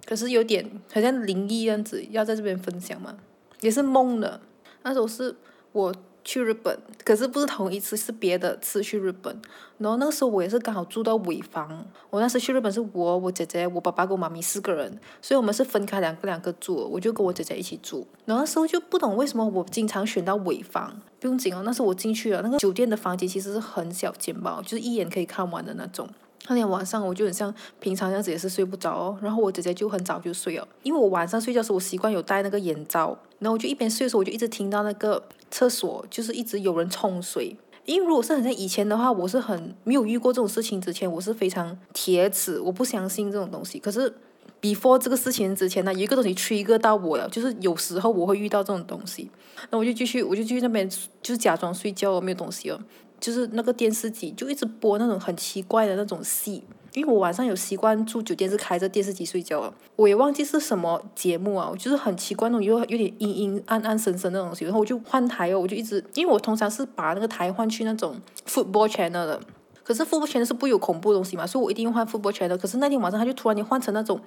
[0.03, 3.15] 可是有点好像灵异样子，要在这边分享嘛，
[3.61, 4.41] 也是梦的。
[4.81, 5.37] 那时候是
[5.73, 5.93] 我
[6.27, 9.33] 去日本，可是不是同一次，是别的次去日本。
[9.77, 11.87] 然后那个时候我也是刚好住到尾房。
[12.09, 16.75] 我那时去日本是我、我姐姐、我爸爸跟我妈咪四个人，所以我们是分开两个两个住。
[16.91, 18.05] 我就跟我姐姐一起住。
[18.25, 21.61] 然后那时候就不懂为什么我经常选到尾房，不用紧哦。
[21.63, 26.09] 那时候我进去了，那个酒店的房间其实是很小间包，就是一眼可以看完的那种。
[26.49, 37.55] 那天晚上我就很像平常样子也是睡不着哦，然后我姐姐就很早就睡了，因为我晚上睡觉时我习惯有戴那个眼罩，然后我就一边睡的时候我就一直听到那个厕所就是一直有人冲水，
[37.85, 43.77] 因为如果是很像以前的话，我是很没有遇过这种事情之前我是非常铁齿，我不相信这种东西。
[43.79, 44.13] 可是
[44.61, 49.29] before 这个事情之前呢，一个东西 trigger 到我了，就是有时候我会遇到这种东西，
[49.69, 52.81] 那我就继续我就继续那边就是假装睡觉，没有东西了。
[53.19, 68.15] 就是那个电视机就一直播那种很奇怪的那种戏，因为我晚上有习惯住酒店是开着电视机睡觉啊，我也忘记是什么节目啊，我就是很奇怪那种有有点阴阴暗暗深深那种东西，然后我就换台哦，我就一直，因为我通常是把那个台换去那种
[68.47, 69.39] football channel 的，
[69.83, 74.19] 可是 football channel 是不有恐怖东西嘛，所以我一定换 football channel，可是那天晚上他就突然间换成那种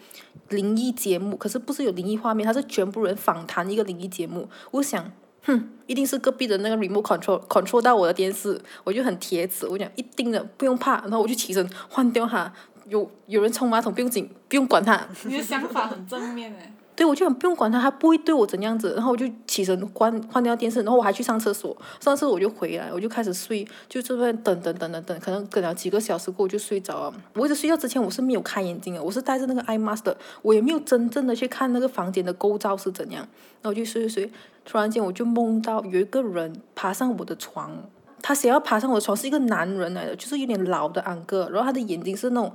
[0.49, 5.11] 灵异节目，可是不是有灵异画面，他是全部人访谈一个灵异节目，我想。
[5.43, 12.53] 哼，一定是隔壁的那个 remote control control 到我的电视，我就很铁齿，我讲一定的，不用怕，然后我就起身换掉它。
[12.87, 15.07] 有有人冲马桶不用紧，不用管它。
[15.25, 16.73] 你的想法很正面诶。
[17.01, 27.15] 对我就很不用管他，他不会对我怎样子，然后我就起身关关掉电视，然后我还去上厕所，上厕所我就回来，我就开始睡，就这边等等等等等，可能等了几个小时过我就睡着了。
[27.33, 33.27] 我一直睡觉之前我是没有开眼睛的，我是戴着那个 eye mask 的，我也没有真正的去看那个房间的构造是怎样，
[33.63, 34.33] 然后我就睡睡睡，
[34.67, 37.83] 突然间我就梦到有一个人爬上我的床。
[38.23, 42.53] 他想要爬上我的床，是一个男人来的，就是有点老的安哥，然后他的眼睛是那种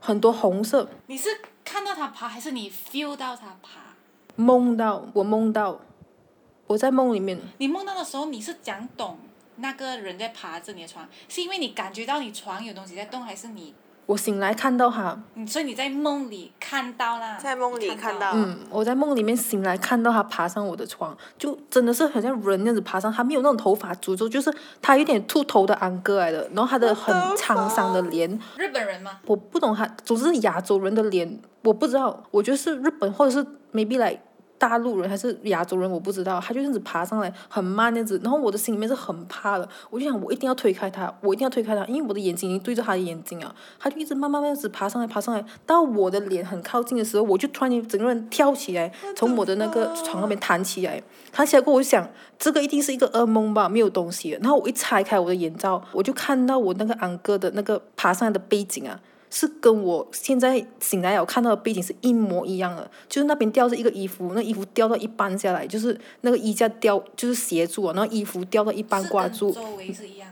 [0.00, 0.88] 很多红色。
[1.06, 1.28] 你是
[1.64, 3.94] 看到它爬，还是你 feel 到它爬？
[4.36, 5.78] 梦到我梦到，
[6.66, 7.38] 我在梦里面。
[7.58, 9.18] 你梦到的时候，你是讲懂
[9.56, 13.74] 那个人在爬着你的床，是因为你感觉到你床有东西在动，还是你？
[14.10, 17.38] 我醒来看到他，嗯，所以你在梦里看到啦。
[17.38, 18.32] 在梦里看到。
[18.34, 28.28] 嗯，我在梦里面醒来看到他爬上我的床，就真的是很像人那样子爬上，他没有那种头发诅咒，就是他有点秃头的安哥来的，然后他的很沧桑的脸。
[28.56, 29.20] 日本人吗？
[29.26, 34.18] 我不懂他，总之是亚洲人的脸，我不知道，我觉得是日本或者是 maybe like。
[34.60, 36.38] 大陆人还是亚洲人，我不知道。
[36.38, 38.20] 他就这样子爬上来，很慢那样子。
[38.22, 43.54] 然后我的心里面是很怕的，我就想我一定要推开他，我一定要推开他，因为我的眼睛已经对着他的眼睛啊。
[43.78, 51.02] 他就一直慢慢慢样子爬上来，爬上来，到我的脸很靠近的时候，我就突然间整个人跳起来， 从我的那个床那边弹起来。
[51.32, 52.06] 弹起来过后，我就想
[52.38, 54.36] 这个一定是一个噩梦吧，没有东西。
[54.42, 59.00] 然后我一拆开我的眼罩，我就看到我那个安哥的那个爬上来的背景啊。
[59.30, 69.52] 是跟我现在醒来我看到的背景是一模一样的，就是那边吊着一个衣服，那衣服掉到一半下来，就是那个衣架掉，就是斜住啊，然后衣服掉到一半挂住。
[69.52, 70.28] 周围是一样。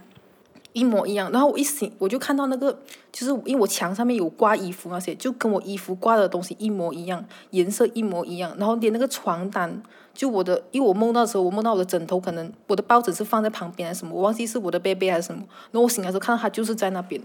[0.74, 2.78] 一模一样，然后我一醒，我就看到那个，
[3.10, 9.82] 就是因为我墙上面有挂衣服那些，就跟我衣服挂的东西一模一样，颜色一模一样，然后连那个床单，
[10.14, 17.20] 就我的，因为我梦到的时候，我梦到我的枕头可能我的抱枕是放在旁边还是什么，我忘记是我的被被还是什么，然后我醒来时候看到它就是在那边。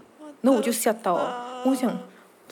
[0.45, 1.97] 那我就吓到了，我想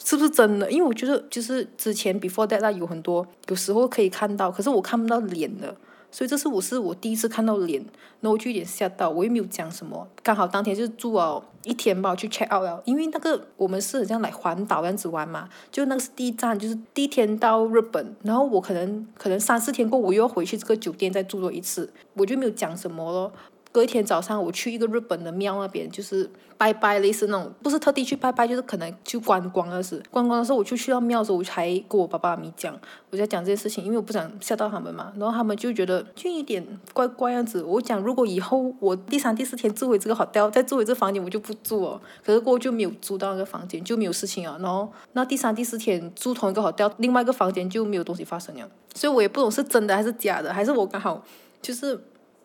[0.04, 0.72] 是不是真的？
[0.72, 5.76] 因为我觉得就是之前 before that 有很多，有时候可以看到，可是我看不到脸的，
[6.10, 7.86] 所以这是我是我第一次看到脸，
[8.22, 23.32] 那我就有点吓到，我又没有讲什么，刚好当天就住了一天吧，去 check out 了，因为那个我们是这样来环岛这样子玩嘛，就那个是第一站，就是第一天到日本，然后我可能可能三四天过，我又要回去这个酒店再住多一次，我就没有讲什么咯。
[23.72, 30.04] 隔一天早上，我去一个日本的庙那边，就是拜拜，类似那种，不是特地去拜拜，就是可能去观光的是。
[30.12, 32.78] 观光的时候，我就去到庙的时候，我才跟我爸爸妈妈讲，
[33.10, 35.14] 我在讲这件事情，因为我不想吓到他们嘛。
[35.18, 37.64] 然后他们就觉得就有点怪怪样子。
[37.64, 42.02] 我讲，如果以后我第三、第四天住回这个好掉，再住回这房间，我就不住哦。
[42.26, 44.58] 可是过后就没有租到那个房间，就没有事情啊。
[44.60, 48.70] 然后那第三、第四天住同一个好掉，另外一个房间就没有东西发生了。
[48.94, 51.24] 所以我也不懂是真的还是假的，还是我刚好
[51.62, 51.98] 就是。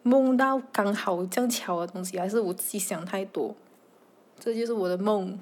[0.06, 3.52] 梦到刚好这样巧的东西，还是我自己想太多？
[4.38, 5.36] 这就是我的梦。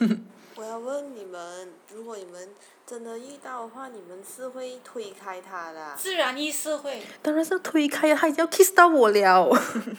[0.54, 2.50] 我要问你们，如果你们
[2.86, 5.96] 真的遇到的话，你们是会推开他的？
[5.96, 7.02] 自然意识会。
[7.22, 9.48] 当然是推开，他已经要 kiss 到我了。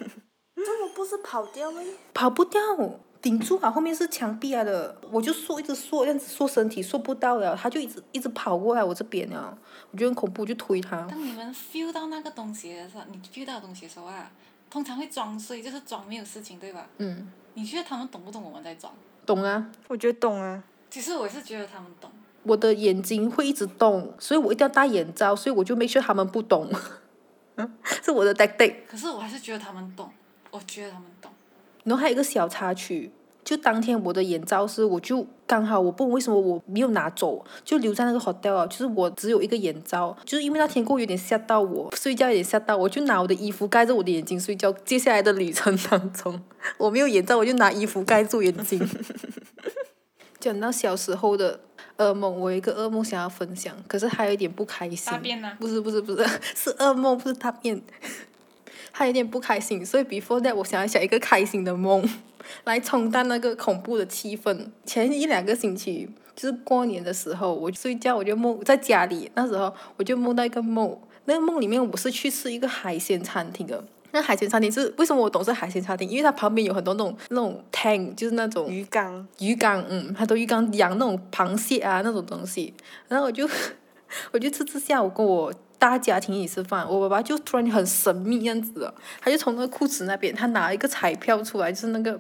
[0.56, 1.82] 这么不是跑掉吗？
[2.14, 2.62] 跑不掉。
[3.24, 3.72] 顶住啊！
[3.72, 9.58] 后面是墙壁啊的，我就缩，一直缩，这样子缩身体，缩不到了，他就一直一直跑过来我这边了，
[9.92, 11.08] 我觉得很恐怖，就推他。
[11.10, 14.30] 当你们 feel 到那个东西的时候，你 feel 到东西的时候啊，
[14.70, 16.86] 通常会装睡，就是装没有事情，对吧？
[16.98, 17.32] 嗯。
[17.54, 18.92] 你觉得他们懂不懂我们在装？
[19.26, 19.72] 懂啊。
[19.88, 20.62] 我觉得懂啊。
[20.90, 22.12] 其实我是觉得他们懂。
[22.44, 26.70] 我的眼睛会一直动，所以我一定要戴眼罩，所以我就 make 他们不懂。
[28.04, 28.80] 是我的 tactic。
[28.88, 30.12] 可是我还是觉得他们懂，
[30.52, 31.32] 我觉得他们懂。
[31.84, 33.12] 然后还有一个小插曲，
[33.44, 44.72] 就当天我的眼罩是，我就刚好我不为什么我没有拿走，就留在那个 hotel，就是我只有一个眼罩，就是因为那天过有点吓到我，睡觉有点吓到，我就拿我的衣服盖着我的眼睛睡觉。
[44.86, 46.42] 接下来的旅程当中，
[46.78, 48.80] 我没有眼罩，我就拿衣服盖住眼睛。
[50.40, 51.60] 讲到小时候的
[51.98, 55.12] 噩梦，我有一个噩梦想要分享，可是还有一点不开心。
[55.12, 55.52] 大便呢？
[55.60, 57.82] 不是不是不是， 是噩梦，不是大便。
[58.96, 62.08] 还有点不开心，所以 before that 我想要想一个开心的梦，
[62.64, 64.68] 来冲淡那个恐怖的气氛。
[64.86, 73.84] 前一两个星期就是过年的时候，我睡觉我就梦在家里，那时候我就梦到一个梦，那个梦里面我是去吃一个海鲜餐厅的。
[74.12, 76.08] 那海鲜餐厅是为什么我懂是海鲜餐厅？
[76.08, 82.72] 因为它旁边有很多那种那种 tank，就是那种鱼缸，鱼缸，嗯，很多鱼缸养那种螃蟹啊那种东西。
[83.08, 83.50] 然后我就
[84.32, 85.52] 我就吃吃下午跟我。
[85.84, 92.18] 大家庭一起吃饭，我爸爸就突然很神秘样子，他就从那个裤子那边，他拿一个彩票出来，就是那个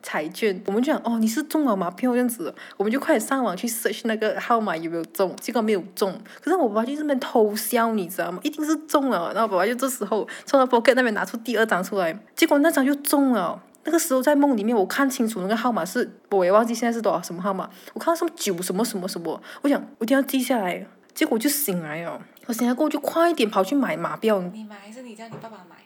[0.00, 0.62] 彩券。
[0.66, 1.90] 我们就讲哦，你是中了吗？
[1.90, 6.16] 票这样子，我们就快点上网去 search 那个号码有没有中，结果没有中。
[6.40, 8.38] 可是我爸爸就这边偷笑，你知道吗？
[8.44, 9.32] 一定是中了。
[9.34, 13.60] 然后爸爸就这时候从他 pocket 那边拿出第二张出来，结果那张就中了。
[13.82, 17.68] 那个时候在梦里面，我看清楚那个号码是，我也忘记现在是多少什么号码。
[17.92, 20.86] 我看到什么九什么什么什么，我想我一定要记下来。
[21.12, 22.22] 结果就醒来了。
[22.50, 24.42] 我醒来过后就快点跑去买马票。
[24.52, 25.76] 你买还是你叫你爸爸买？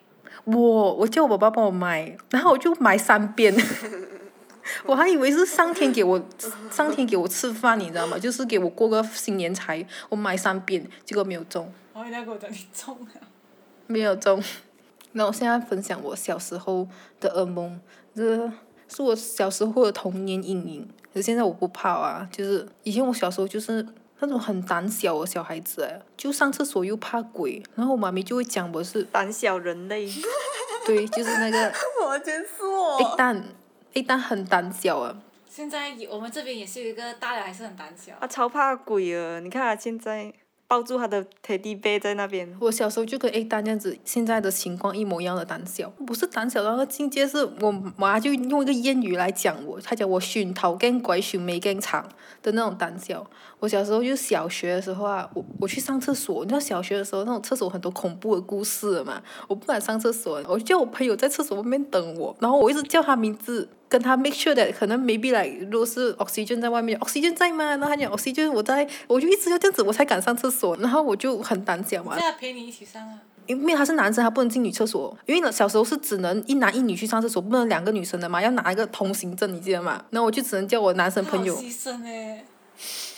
[0.45, 3.55] 我我叫我爸爸帮我买，然后我就买三遍。
[4.87, 6.19] 我还以为是上天给我
[6.71, 8.19] 上天给我吃饭，你知道吗？
[8.19, 13.09] 就是给我过个新年财，我买三遍，结果没有中，我人家跟我讲你中了。
[13.87, 14.43] 没有中。
[15.13, 16.89] 那我现在分享我小时候
[17.21, 17.79] 的噩梦，
[18.17, 18.51] 这
[18.89, 20.89] 是我小时候的童年阴影。
[21.13, 23.87] 可是现在我不怕啊，就是以前我小时候就是
[24.21, 30.09] 那种很胆小的小孩子哎，就上厕所又怕鬼，然后我妈咪就会讲我是胆小人类。
[30.87, 31.73] 对，就是那个
[32.05, 33.01] 我真是我。
[33.01, 33.43] 一旦
[33.93, 35.17] 一旦很胆小啊。
[35.49, 38.13] 现在我们这边也是有一个大人还是很胆小。
[38.21, 39.39] 他超怕鬼啊！
[39.39, 40.33] 你看他现在
[40.75, 42.53] 抱住他的 teddy bear 在那边。
[42.59, 45.89] 我小时候就跟 A 蛋这样子，现在的情况一模一样的胆小。
[46.05, 52.05] 不是胆小到那个境界，是我妈就用一个谚语来讲我，她讲我熏头更鬼，熏眉更长
[52.43, 53.25] 的那种胆小。
[53.61, 63.69] 我小时候就小学的时候啊，我我去上厕所，你知道小学的时候那种厕所很多恐怖的故事嘛，我不敢上厕所，我就叫我朋友在厕所外面等我，然后我一直叫他名字。
[63.95, 67.65] 跟他 make sure that 可能 maybe like 如果是 oxygen 在外面，oxygen 在吗？
[67.65, 72.19] 然后他讲 oxygen 我在，我就一直要这样子我才敢上厕所，然后我就很胆小嘛。
[72.19, 73.21] 现在陪你一起上啊。
[73.47, 75.17] 因为他是男生，他不能进女厕所。
[75.27, 80.05] 因为呢，小时候是只能一男一女去上厕所，不能两个女生的嘛，要拿一个通行证，你记得吗？
[80.11, 81.55] 然后我就只能叫我男生朋友。
[81.57, 82.45] 牺牲哎。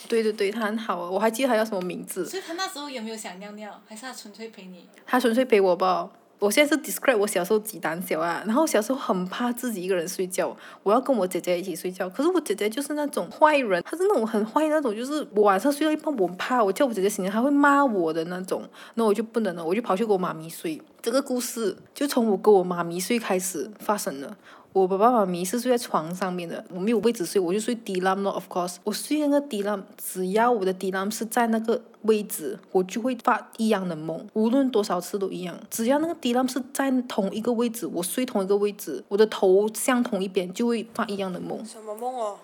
[0.07, 2.23] 对对对，他很好啊，我还记得他叫什么名字。
[2.23, 4.87] 所以他那时候有没有想尿尿，还是他纯粹陪你？
[5.07, 6.09] 他纯粹陪我吧。
[6.39, 12.07] 我现在是 describe 我小时候几胆小啊，然后小时候很怕自己一个人睡觉，我要跟我姐姐一起睡觉。
[12.09, 18.63] 可是我姐姐就是那种坏人，她是那种很坏那种，就是我晚上睡到一半我怕，我叫我姐姐醒来，她会骂我的那种，
[18.93, 20.81] 那我就不能了，我就跑去跟我妈咪睡。
[21.01, 24.35] 这个故事就从我跟我妈咪睡开始发生了。
[24.77, 28.31] 我爸爸妈咪是睡在床上面的，我没有位置睡，我就睡地浪咯。
[28.31, 35.57] Of course，我睡那个地浪，只要我的地浪是在那个位置，我就会发一样的梦，无论多少次都一样。
[35.71, 41.65] 只要那个地浪是在同一个位置，我睡同一个位置，我的头向同一边，就会发一样的梦。
[41.65, 42.37] 什么梦哦？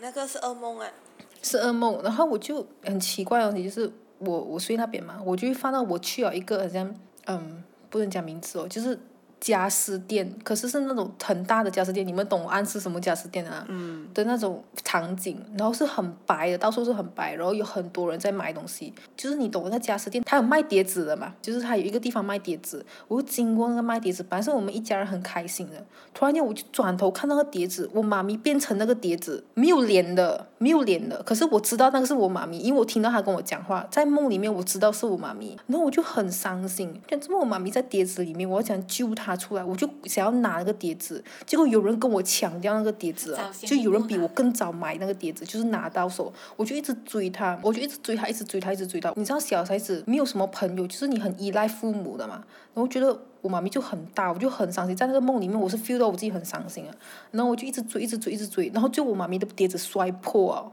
[0.00, 0.78] 那个是噩梦。
[0.80, 0.92] 哎。
[1.40, 6.94] 是噩梦，然后我就很奇怪的东西就是，我我睡那边嘛，我就会发到我去了一个好像
[7.26, 8.98] 嗯，不能讲名字哦，就是。
[9.42, 13.66] 家私店，可是是那种很大的家私店，你们懂我暗示什么家私店啊？
[13.68, 14.06] 嗯。
[14.14, 21.32] 的那种场景，然后是很白的，到处是很白，然后有很多人在买东西，就是你懂那家私店，他有卖碟子的嘛？
[21.42, 25.84] 就是他有一个地方卖碟子，我就经过那个卖碟子，本来是我们一家人很开心的，
[26.14, 39.31] 突然间我就转头看那个碟子，我妈咪变成那个碟子，没有脸的，没有脸的，可是我知道那个是我妈咪，因为我听到她跟我讲话，在梦里面我知道是我妈咪，然后我就很伤心，讲怎么我妈咪在碟子里面，我要想救她。
[39.36, 49.12] 出来，我就想要拿那个碟子，结果有人跟我抢掉那个碟子，就有人比我更早买那个碟子，就是拿到手，我就一直追他，我就一直追他，一直追他，一直追到。
[49.16, 52.44] 你知道小孩子没有什么朋友，就是你很依赖父母的嘛。
[52.74, 56.94] 然后觉得我妈咪就很大，我就很伤心，在那个梦里面，我是 feel 到我自己很伤心啊。
[57.30, 60.72] 然后我就一直追，一直追，一直追，然后就我妈咪的碟子摔破了，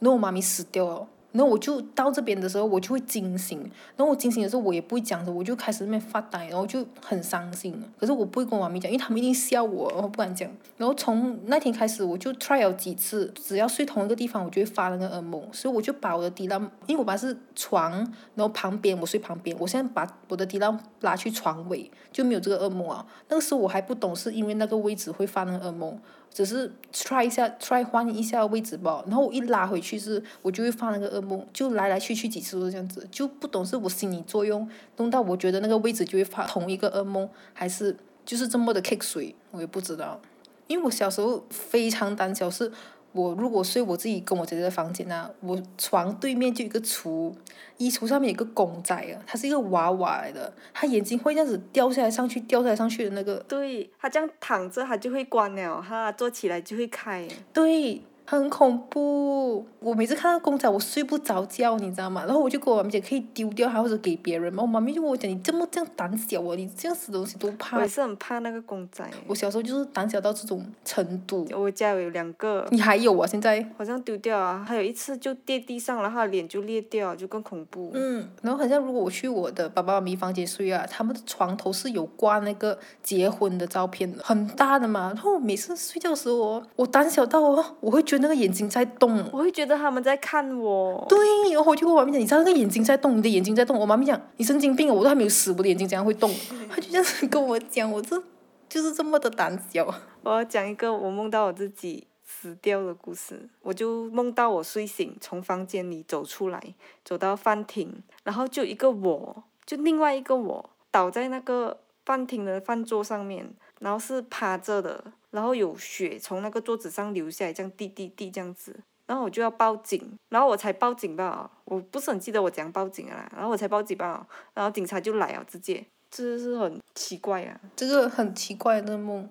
[0.00, 1.06] 然后我妈咪死掉了。
[1.36, 3.60] 然后我就到这边的时候，我就会惊醒。
[3.94, 7.80] 然后我惊醒的时候，我也不会讲的，我就开始那边发呆，然后就很伤心。
[7.98, 10.50] 可是我不会跟我妈咪讲，因为他们一定笑我，我不敢讲。
[10.76, 15.46] 然后从那天开始，我就 try 了几次，只要睡同一个地方，我就会发那个噩梦。
[15.52, 17.92] 所以我就把我的地浪，因为我爸是床，
[18.34, 23.04] 然后旁边我睡旁边，我现在把我的地浪拉去床尾，就没有这个噩梦啊。
[23.28, 25.98] 那个时候我还不懂，是因为那个位置会发那个噩梦。
[26.32, 40.20] 只是 try 一下，try 换一下位置吧，然后我一拉回去是，我就会发那个噩梦，就来来去去几次都是这样子，就不懂是我心理作用弄到我觉得那个位置就会发同一个噩梦，还是就是这么的 kick 水，我也不知道，
[40.66, 42.70] 因为我小时候非常胆小是。
[43.16, 47.32] 我如果睡我自己跟我姐姐的房间呢，我床对面就一个橱，
[47.78, 53.36] 衣橱上面有个公仔啊，它是一个娃娃来的，它眼睛会这样子掉下来上去，掉下来上去的那个。
[53.48, 57.26] 对，它这样躺着，它就会关了，它坐起来就会开。
[57.52, 58.02] 对。
[58.26, 62.24] 很恐怖，我每次看到公仔我睡不着觉，你知道吗？
[62.26, 64.62] 然后我就跟我妈咪讲，可以丢掉它或者给别人嘛。
[64.62, 67.76] 我妈咪就跟我讲，你这么这样胆小啊，你这样死东西都怕。
[67.76, 69.08] 我也是很怕那个公仔。
[69.28, 71.46] 我小时候就是胆小到这种程度。
[71.54, 72.66] 我家有两个。
[72.70, 73.26] 你还有啊？
[73.26, 73.64] 现在？
[73.78, 77.92] 好像丢掉啊，还有一次就跌地上，然后脸就裂掉，就更恐怖。
[77.94, 85.12] 嗯，然后好像如果我去我的爸爸妈咪房间睡啊，他们的床头是有挂那个结婚的照片的，很大的嘛。
[85.14, 88.26] 然后每次睡觉的时候，我胆小到哦，我会觉得。
[88.26, 91.06] 那个眼睛在动，我会觉得他们在看我。
[91.08, 91.18] 对，
[91.52, 93.78] 然后我就跟我妈咪讲，你知道那个眼睛在动，你的眼睛在动。
[93.78, 96.28] 我妈咪讲，你神经病啊，我都还没有死，我的眼睛怎样会动？
[96.68, 98.20] 她就这样子跟我讲，我这
[98.68, 99.86] 就是这么的胆小。
[100.24, 103.48] 我要讲一个，我梦到我自己死掉的故事。
[103.62, 106.60] 我就梦到我睡醒，从房间里走出来，
[107.04, 113.48] 走到饭厅，然后就一个我，就另外一个我倒在那个饭厅的饭桌上面，
[113.78, 115.04] 然后是趴着的，
[115.36, 118.74] 然后有血从那个桌子上流下来，这样滴滴滴这样子。
[119.04, 127.60] 然后我就要报警，然后我才报警吧，我不是很记得我怎样报警的啦，然后我才报警吧，然后警察就来了，直接，这是很奇怪啊。
[127.76, 129.28] 这个很奇怪的梦。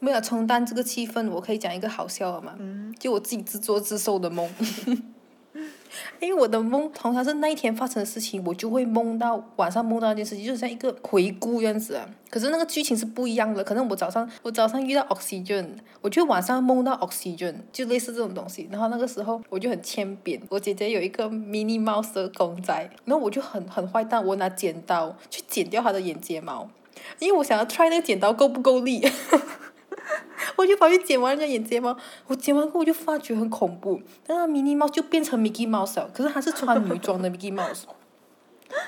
[0.00, 2.58] 没有冲淡这个气氛，我可以讲一个好笑的嘛？
[2.98, 4.50] 就我自己自作自受的梦。
[6.20, 12.08] 因为我的梦通常是那一天发生的事情，我就会梦到晚上梦到那件事情，就像一个回顾样子啊。
[12.28, 15.66] 可是那个剧情是不一样的，可能我早上我早上遇到 oxygen，
[16.00, 18.68] 我就晚上梦到 oxygen，就类似这种东西。
[18.70, 22.74] 然后那个时候我就很欠扁，我姐姐有一个 mini mouse 的公仔，
[23.04, 26.68] 然后我就很很坏蛋，我拿剪刀去剪掉它的眼睫毛，
[27.20, 29.08] 因为我想要 try 那个剪刀够不够力。
[30.56, 31.96] 我就跑去剪完人家眼睫毛，
[32.26, 37.82] 我剪完后我就发觉很恐怖，那个迷你猫就变成 Mickey Mouse 了，可是他是穿女装的 Mickey Mouse，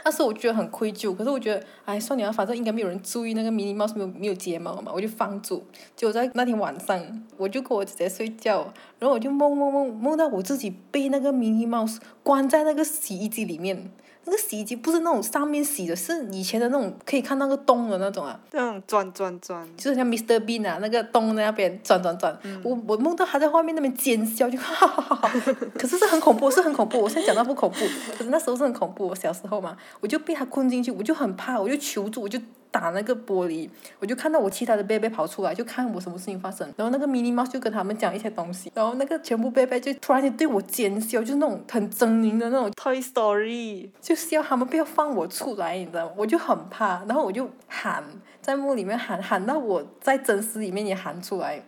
[0.03, 5.64] 但是我觉得很愧疚，可是我觉得，哎，算了，反正应该没有人注意那个迷你猫是没有没有睫毛嘛，我就放住。
[5.97, 11.87] 结果在那天晚上，我就跟我姐姐睡觉，然后我就梦梦梦梦到我自己被那个迷你猫
[12.23, 13.91] 关在那个洗衣机里面。
[14.29, 22.39] 那个洗衣机不是那种上面洗的，是以前的那种可以看那个洞的那种啊，那种转转转，就是像 Mr Bean 啊，那个洞在那边转转转。
[22.62, 25.33] 我我梦到他在外面那边尖叫，就 哈哈哈哈。
[25.79, 27.01] 可是是很恐怖，是很恐怖。
[27.01, 27.79] 我现在讲到不恐怖，
[28.16, 29.09] 可是那时候是很恐怖。
[29.09, 32.39] 我小时候嘛，我就被他困进去，我就很怕，我就求助，我就。
[32.71, 36.66] 打那个玻璃，我就看到我其他的贝贝跑出来，就看我什么事情发生。
[36.77, 46.12] 然后那个 mini mouse 就跟他们讲一些东西，然后那个全部贝贝就突然间对我尖笑，就是那种很狰狞的那种 Toy Story，就笑他们不要放我出来，你知道吗？
[46.16, 48.05] 我就很怕，然后我就喊
[48.41, 51.62] 在梦里面喊，喊到我在真实里面也喊出来。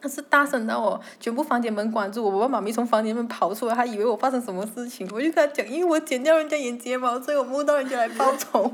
[0.00, 5.08] 他是大声到我全部房间门关住，我爸妈咪从房间门跑出来，他以为我发生什么事情。
[5.10, 8.70] 我就跟他讲，因为我剪掉人家眼睫毛，所以我梦到人家来报仇。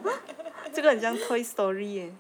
[0.74, 2.12] 这个很像 Toy Story 耶。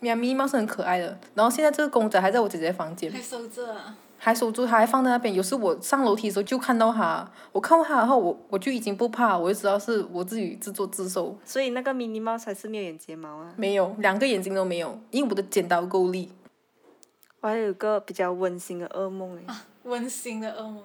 [0.00, 3.10] 咪咪猫是很可爱的，然后现在这个公仔还在我姐姐房间。
[3.10, 3.76] 还收着。
[4.20, 5.32] 还收住，它还放在那边。
[5.32, 11.38] 有时我上楼梯的时候就看到它，我看到它然后，我我就已经不怕，我就知道是我自己自作自受。
[11.44, 13.54] 所以那个咪咪猫才是没有眼睫毛啊？
[13.56, 16.32] 没有，两个眼睛都没有，因为我的剪刀够力。
[17.40, 20.82] 我还有个比较温馨的噩梦啊，温馨的噩梦，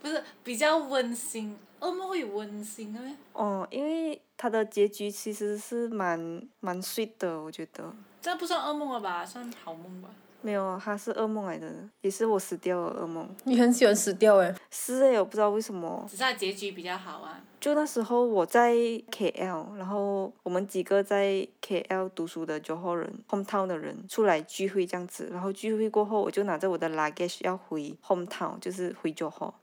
[0.00, 3.12] 不是比较温馨，噩梦会有温馨的咩？
[3.32, 7.92] 哦，因为它的结局其实是蛮蛮 sweet 的，我觉得。
[8.22, 9.22] 这不算噩梦了吧？
[9.22, 10.08] 算好梦吧。
[10.40, 11.70] 没有，它是噩梦来的，
[12.00, 13.28] 也是我死掉的噩梦。
[13.44, 14.54] 你很喜欢死掉诶。
[14.70, 16.06] 是诶，我不知道为什么。
[16.08, 17.38] 只是它结局比较好啊。
[17.60, 18.72] 就那时候我在
[19.10, 29.54] KL，然后我们几个在 KL 读书的九号人，hometown 的人出来聚会这样子，然后聚会过后，我就拿着我的 luggage 要回 hometown，就是回九号。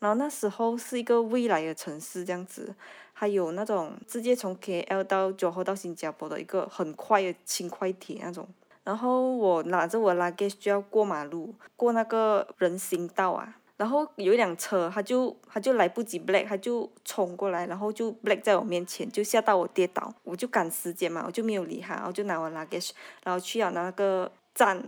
[0.00, 2.74] 然后那时候是一个未来的城市这样子，
[3.14, 8.46] 还有那种直接从 KL 到九号到新加坡的一个很快的轻快铁那种。
[8.82, 13.56] 然后我拿着我 luggage 就要过马路，过那个人行道啊。
[13.76, 20.14] 然后有一辆车，他就他就来不及 black，他就冲过来，然后就 black 在我面前，就吓到我跌倒。
[20.22, 22.90] 我就赶时间嘛，我就没有理他，我就拿我 luggage，
[23.24, 24.80] 然后去了那个站，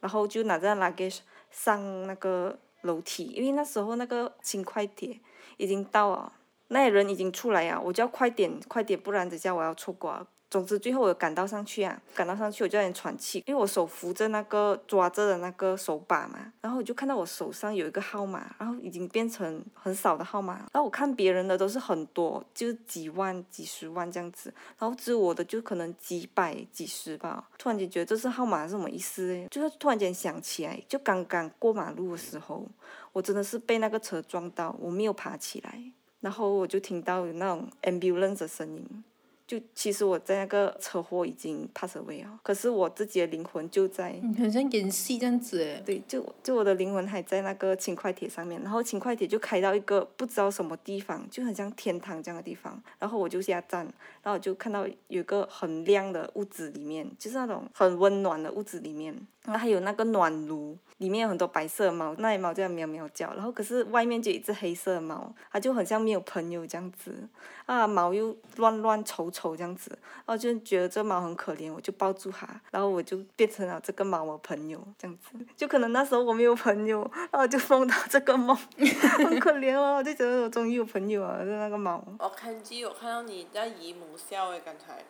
[0.00, 1.18] 然后就拿着 luggage
[1.50, 5.18] 上那个楼梯，因为那时候那个轻快铁
[5.56, 6.32] 已经到了，
[6.72, 10.26] 那人已经出来啊，我就要快点快点，不然等下我要错过。
[10.50, 27.48] 总之，最后我赶到上去啊，赶到上去我就有点喘气，因为我手扶着那个抓着的那个手把嘛，然后我就看到我手上有一个号码，然后已经变成很少的号码，然后我看别人的都是很多，就是几万、几十万这样子，然后只有我的就可能几百、几十吧。
[27.56, 29.46] 突然间觉得这是号码是什么意思？
[29.52, 32.66] 就是突然间想起来，就刚刚过马路的时候，
[33.12, 35.80] 我真的是被那个车撞到，我没有爬起来，
[36.20, 39.04] 然后我就听到有那种 ambulance 的声音。
[39.46, 45.82] 就其实我在那个车祸已经 pass away 了，可是我自己的灵魂就在，很像演戏这样子诶。
[45.84, 53.84] 对，就就我的灵魂还在那个轻快铁上面，然后轻快铁就开到一个不知道什么地方，就很像天堂这样的地方，然后我就下站，
[54.22, 59.12] 然后我就看到有一个很亮的屋子里面，就是那种很温暖的屋子里面。
[59.44, 63.32] 然后还有那个暖炉，里面有很多白色的猫，那些猫在喵喵叫。
[63.32, 67.26] 然后可是外面就一只黑色的猫，它就很像没有朋友这样子，
[67.64, 69.90] 啊，毛又乱乱丑丑这样子，
[70.26, 75.38] 然后就觉得这猫很可怜，我就抱住它，然后我就变成了这个猫的朋友这样子。
[75.56, 82.04] 就可能那时候我没有朋友，然后就梦到这个梦， 很可怜哦，我就觉得我终于有朋友了，就那个猫。
[82.18, 85.02] 我看剧，我看到你在姨母笑诶，刚才，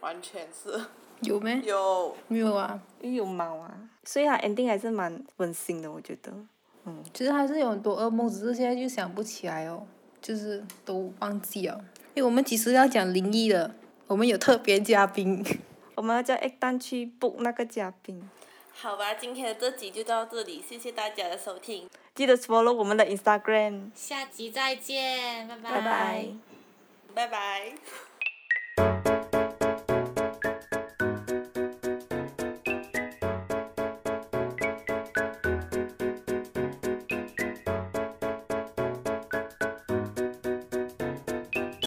[0.00, 0.78] 完全是。
[1.22, 1.60] 有没？
[1.64, 6.32] 有，没有啊，因为有猫啊，所以它 ending 还是蛮温馨的，我觉得。
[6.84, 9.86] 嗯其实还是有很多噩梦，只是现在就想不起来哦，
[10.20, 11.84] 就是都忘记了。
[12.14, 13.74] 因为我们其实要讲灵异的，
[14.06, 15.44] 我们有特别嘉宾。
[15.94, 18.20] 我们要叫蛋去 book 那个嘉宾，
[18.72, 25.70] 好吧，今天的这集就到这里，谢谢大家的收听，记得 follow 我们的 Instagram，下集再见，拜拜。
[25.70, 26.26] 拜拜。
[27.14, 28.11] 拜拜。